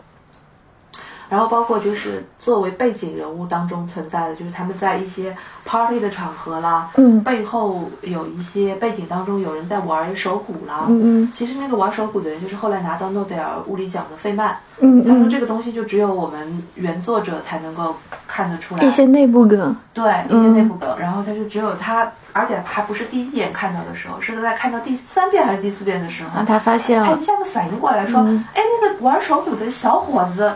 [1.33, 10.85] 然后包括就是作为背景人物当中存在的，就是他们在一些 party 的场合啦，嗯背后有一些背景当中有人在玩手鼓啦。
[10.89, 14.55] 嗯嗯其实那个玩手鼓的人就是后来拿到诺贝尔物理奖的费曼。
[14.80, 17.95] 嗯嗯，他说这个东西就只有我们原作者才能够
[18.26, 18.83] 看得出来。
[18.83, 30.53] 一些内部梗，对一些内部梗，然后他就只有他，而且还不是第一眼看到的时候，是在看到第三遍还是第四遍的时候，啊，他发现了他一，下子反应过来说：“嗯哎，那个玩手鼓的小伙子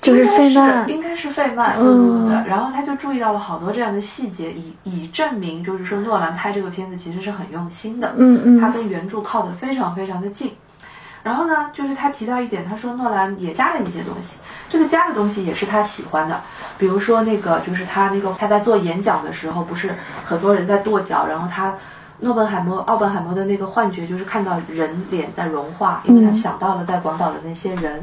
[0.00, 2.48] 就是应该费曼，应该是费曼。”对嗯对对对。
[2.48, 10.52] 然后他就注意到了好多这样的细节，以以证明就是说诺兰拍这个片子其实是很用心的，嗯嗯他跟原著靠得非常非常的近。
[11.24, 14.38] 然后呢，就是他提到一点，他说诺兰也加了一些东西，
[14.68, 16.40] 这个加的东西也是他喜欢的，
[16.78, 19.94] 比如说那个就是他那个他在做演讲的时候，不是
[20.24, 21.74] 很多人在跺脚，然后他
[22.20, 28.02] 诺本海默奥本海默的那个幻觉就是看到人脸在融化，因为他嗯想到了在广岛的那些人，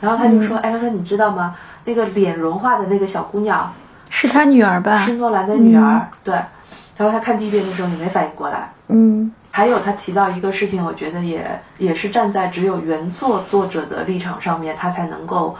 [0.00, 1.54] 然后他就说，哎，他说你知道吗？
[1.84, 3.72] 那个脸融化的那个小姑娘
[4.08, 5.14] 是他女儿吧是？
[5.14, 6.34] 诺兰的女儿，对。
[6.96, 15.56] 他说他看第一遍的时候你没反应过来，嗯还有他提到一个事情，我觉得也也是站在只有原作作者的立场上面，他才能够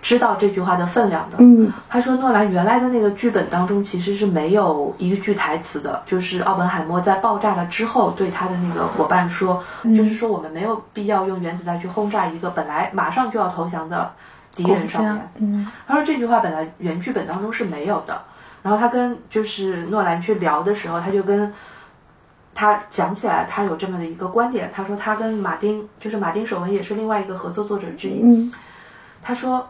[0.00, 1.36] 知道这句话的分量的。
[1.40, 9.62] 嗯他说诺兰原来的那个剧本当中其实是没有一句台词的，就是奥本海默在爆炸了之后对他的那个伙伴说，
[9.96, 14.10] 就是说我们没有必要用原子弹去轰炸一个本来马上就要投降的
[14.54, 18.20] 敌人上面。，嗯他说这句话本来原剧本当中是没有的，
[18.62, 21.52] 然后他跟就是诺兰去聊的时候，他就跟
[22.54, 28.52] 他讲起来，他有这么的一个观点，他说他跟马丁，就是马丁守文也是另外一个合作作者之一，嗯
[29.22, 29.68] 他说。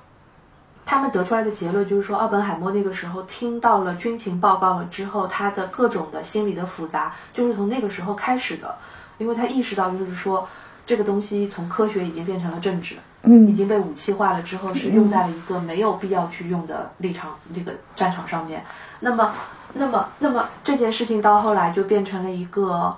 [0.91, 8.75] 他们得出来的结论就是说，奥本海默那个时候听到了军情报告了之后，他的各种的心理的复杂，就是从那个时候开始的，
[9.19, 10.49] 因为他意识到，就是说
[10.87, 18.65] 这个东西从科学已经变成了政治，嗯已嗯经被武器化了之后，是用在了一个没有必要去用的立场这个战场上面。
[18.99, 19.35] 那么，
[19.75, 22.97] 那么，那么这件事情到后来就变成了一个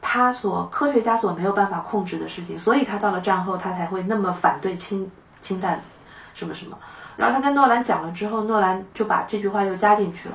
[0.00, 5.10] 他所科学家所没有办法控制的事情，所以他到了战后，他才会那么反对氢
[5.40, 5.82] 氢弹
[6.32, 6.78] 什么什么。
[7.16, 10.34] 然后他跟诺兰讲了之后，诺兰就把这句话又加进去了。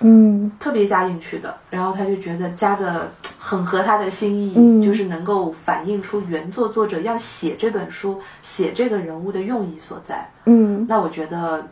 [0.00, 10.28] 嗯特别加进去的，然后他就觉得加的很合他的心意，嗯就是能够反映出原作作者要写这本书、写这个人物的用意所在。
[10.44, 11.66] 嗯那我觉得，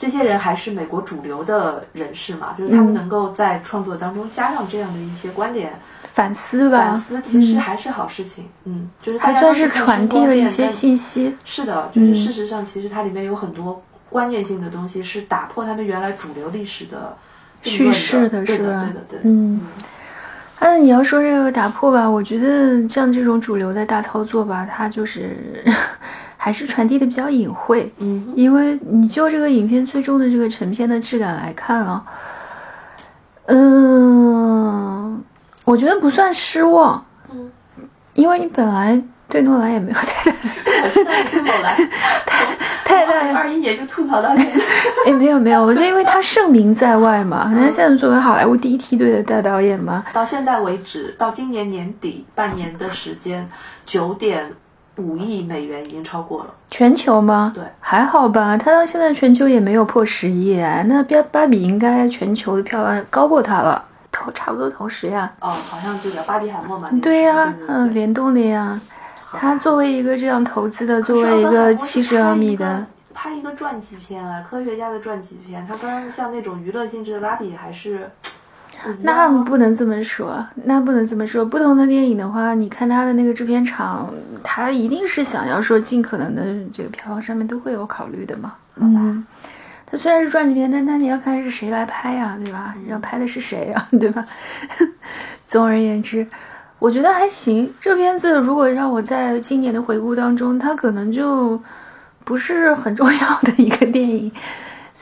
[0.00, 5.78] 这些人还是美国主流的人士嘛，就是他们嗯能够在创作当中加上这样的一些观点、
[6.14, 8.46] 反思吧，反思，其实嗯还是好事情。
[8.64, 11.36] 嗯，就是还算是传递了一些信息。
[11.44, 17.14] 是的，就是嗯事实上，其实它里面有很多关键性的东西是打破他们原来主流历史的
[17.62, 19.20] 叙事的是吧对的，对的。
[19.24, 19.60] 嗯
[20.58, 25.62] 但是你要说这个打破吧，我觉得像这种主流的大操作吧，它就是
[26.42, 27.92] 还是传递的比较隐晦。
[27.98, 32.02] 嗯，因为你就这个影片最终的这个成片的质感来看啊，
[33.44, 35.22] 嗯，
[35.64, 37.50] 我觉得不算失望，嗯
[38.14, 40.36] 因为你本来对诺兰也没有太大
[40.82, 41.76] 我知道你是某来，
[42.84, 44.64] 太大二一年就吐槽到现在。
[45.06, 53.46] 哎，没有没有，我就因为他盛名在外嘛，他现在作为好莱坞第一梯队的大导演嘛，到现在为止，到今年年底半年的时间，
[53.84, 54.50] 九点
[55.00, 56.54] 五亿美元已经超过了。
[56.70, 57.52] 全球吗？
[57.54, 65.32] 对，还好吧，他到现在全球也没有破十亿，那芭芭比应该全球的票房高过他了，同差不多同时呀。
[65.40, 66.90] 哦，好像对的，巴比海默嘛。
[67.02, 68.80] 对呀、嗯，联动的呀。
[69.32, 72.84] 他作为一个这样投资的，作为一个七十毫米的，
[73.14, 78.10] 拍一个传记片啊，科学家的传记片，它跟像那种娱乐性质的芭比还是
[79.02, 81.44] 那不能这么说，那不能这么说。
[81.44, 84.12] 不同的电影的话，你看他的那个制片厂，
[84.42, 88.54] 他一定是想要说尽可能的这个票房上面都会有考虑的嘛。
[88.76, 89.24] 嗯，
[89.86, 92.74] 他虽然是传记片，但那你要看是谁来拍呀、对吧？
[92.88, 94.24] 要拍的是谁呀、对吧？
[95.46, 96.26] 总而言之，
[96.78, 97.72] 我觉得还行。
[97.80, 101.60] 这片子如果让我在今年的回顾当中，它可能就
[102.24, 104.32] 不是很重要的一个电影。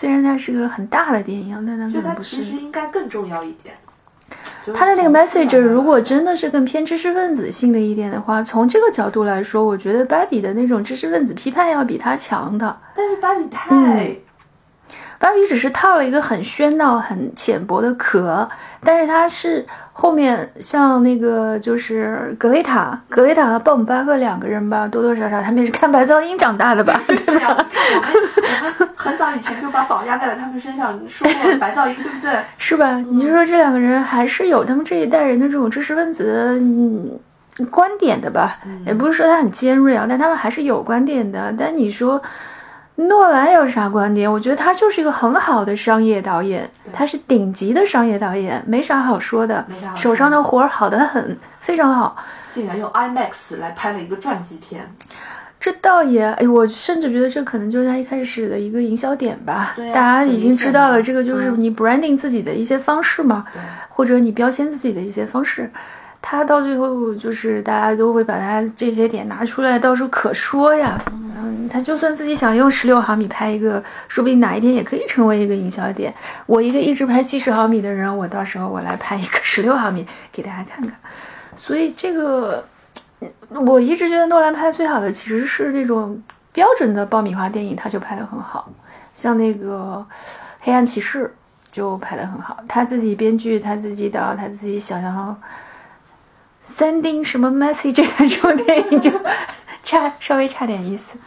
[0.01, 2.37] 虽然它是个很大的电影，但它可能不是。
[2.37, 3.75] 其实应该更重要一点。
[4.65, 12.79] 就是他的那个 message 如果真的是更偏知识分子性的一点的话，从这个角度来说，我觉得芭比的那种知识分子批判要比他强的。
[12.95, 14.17] 但是芭比太、嗯
[15.19, 18.49] 芭比只是套了一个很喧闹、很浅薄的壳，
[18.85, 19.67] 但是它是
[20.01, 27.03] 后面像那个就是格雷塔，格雷塔和鲍姆巴赫两个人吧，多多少少他们也是看白噪音长大的吧？
[27.27, 32.31] 对呀、 我们我们很早以前就把宝压在了他们身上，说过白噪音，对不对？
[32.59, 32.97] 是吧？
[32.99, 37.19] 你就说这两个人还是有他们这一代人的这种知识分子嗯
[37.69, 38.57] 观点的吧？
[38.87, 41.53] 也不是说他很尖锐啊，但他们还是有观点的。
[41.59, 42.23] 但你说
[43.07, 44.31] 诺兰有啥观点？
[44.31, 52.17] 我觉得他就是一个很好的商业导演，他是顶级的商业导演，没啥好说的手上的活儿好得很，非常好。
[52.51, 54.85] 竟然用 IMAX 来拍了一个传记片，
[55.61, 59.75] 这倒也，哎，我甚至觉得这可能就是他一开始的一个营销点吧。
[59.77, 65.71] 对啊大家已经知道了，这个就是嗯你 branding 自己的一些方式嘛，对或者你标签自己的一些方式。
[66.21, 71.01] 他到最后就是大家都会把他这些点拿出来，到时候可说呀。
[71.41, 76.13] 嗯，他就算自己想用十六毫米拍一个，说不定哪一天也可以成为一个营销点。
[76.47, 80.93] 我一个一直拍七十毫米的人，我到时候我来拍一个十六毫米给大家看看。
[81.57, 82.65] 所以这个
[83.51, 86.21] 我一直觉得诺兰拍的最好的其实是那种
[86.53, 88.69] 标准的爆米花电影，他就拍的很好，
[89.15, 90.05] 像那个
[90.61, 91.25] 《黑暗骑士》
[91.71, 95.37] 就拍的很好，他自己编剧，他自己导，他自己想要
[96.69, 99.11] 三丁什么 message 的这种电影就
[99.83, 101.19] 差稍微差点意思。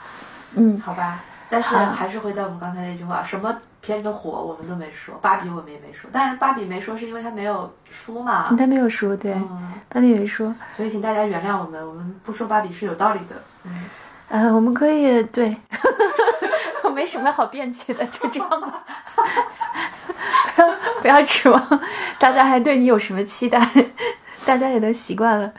[0.53, 1.19] 嗯，好吧。
[1.49, 6.09] 但是还是回到我们刚才那句话，什么片子火我们都没说，芭比我们也没说。
[6.13, 10.55] 但是芭比没说是因为它没有书嘛，他没有说对，嗯，比没说。
[10.77, 13.35] 所以请大家原谅我们，我们不说芭比是有道理的。
[13.65, 13.83] 嗯，
[14.29, 15.53] 呃，我们可以对，
[16.85, 18.83] 我没什么好辩解的，就这样吧。
[20.55, 21.81] 不要不要指望
[22.17, 23.59] 大家还对你有什么期待，
[24.45, 25.51] 大家也都习惯了。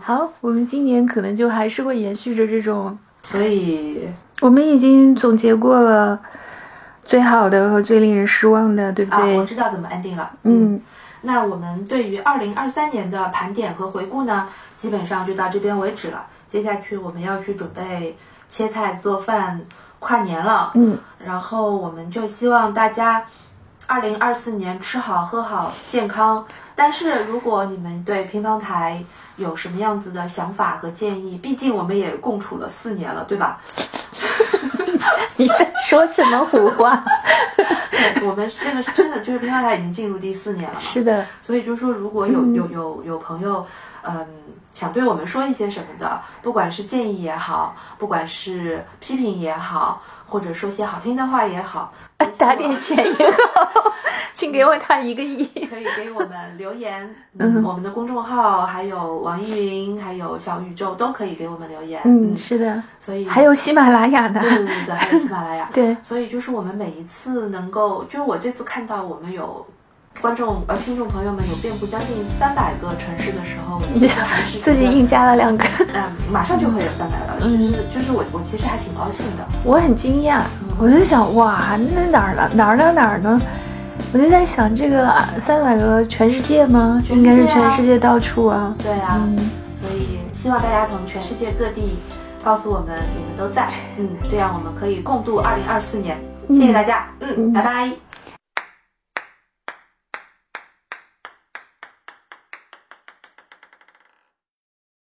[0.00, 4.08] 好，我们今年可能就还是会延续着这种，所以
[4.40, 6.20] 我们已经总结过了
[7.04, 9.38] 最好的和最令人失望的，对不啊，对？
[9.38, 10.30] 我知道怎么 ending 了。
[10.42, 10.78] 嗯，
[11.22, 14.46] 那我们对于二零二三年的盘点和回顾呢，
[14.76, 16.26] 基本上就到这边为止了。
[16.46, 18.16] 接下去我们要去准备
[18.48, 19.60] 切菜做饭，
[19.98, 20.70] 跨年了。
[20.74, 23.24] 嗯，然后我们就希望大家
[23.86, 26.44] 二零二四年吃好喝好健康。
[26.74, 29.02] 但是如果你们对乒乓台
[29.36, 33.60] 有什么样子的想法和建议，毕竟我们也共处了四年了，对吧？
[35.36, 37.04] 你在说什么胡话？
[37.90, 40.80] 对，我们这个是真的就是乒乓台已经进入第四年了嘛。
[40.80, 43.66] 是的，所以就说，如果有有有有朋友，
[44.02, 44.26] 嗯，
[44.74, 51.92] 想对我们说一些什么的，不管是建议也好，不管是批评也好，或者说些好听的话也好，
[52.38, 53.92] 打点钱也好，
[54.34, 55.44] 请给我他一个亿。
[55.66, 64.28] 可以给我们留言， 嗯，我们的公众号，还有网易云，还有小宇宙都可以给我们留言，嗯，是的，所以还有喜马拉雅。
[64.28, 64.40] 呢。
[64.40, 69.66] 对对对对，还有喜马拉雅，对，所以就是我们每一次能够，就是我这次看到我们有
[70.20, 72.08] 观众呃听众朋友们有遍布将近
[72.38, 76.02] 三百个城市的时候，我其实还是自己硬加了两个，嗯，
[76.32, 79.44] 马上就会有三百了，就是就是我我其实还挺高兴的。
[79.62, 80.42] 我很惊讶，
[80.78, 82.50] 我就想哇，那哪儿呢？
[82.54, 82.92] 哪儿呢？
[82.92, 83.40] 哪儿呢？
[84.12, 87.02] 我就在想，这个三百个全世界吗？
[87.06, 88.74] 界啊应该是全世界到处啊。
[88.82, 89.36] 对啊，嗯，
[89.78, 91.98] 所以希望大家从全世界各地
[92.42, 96.16] 告诉我们你们都在，嗯，这样我们可以共度二零二四年。
[96.48, 98.03] 谢谢大家，嗯，拜拜。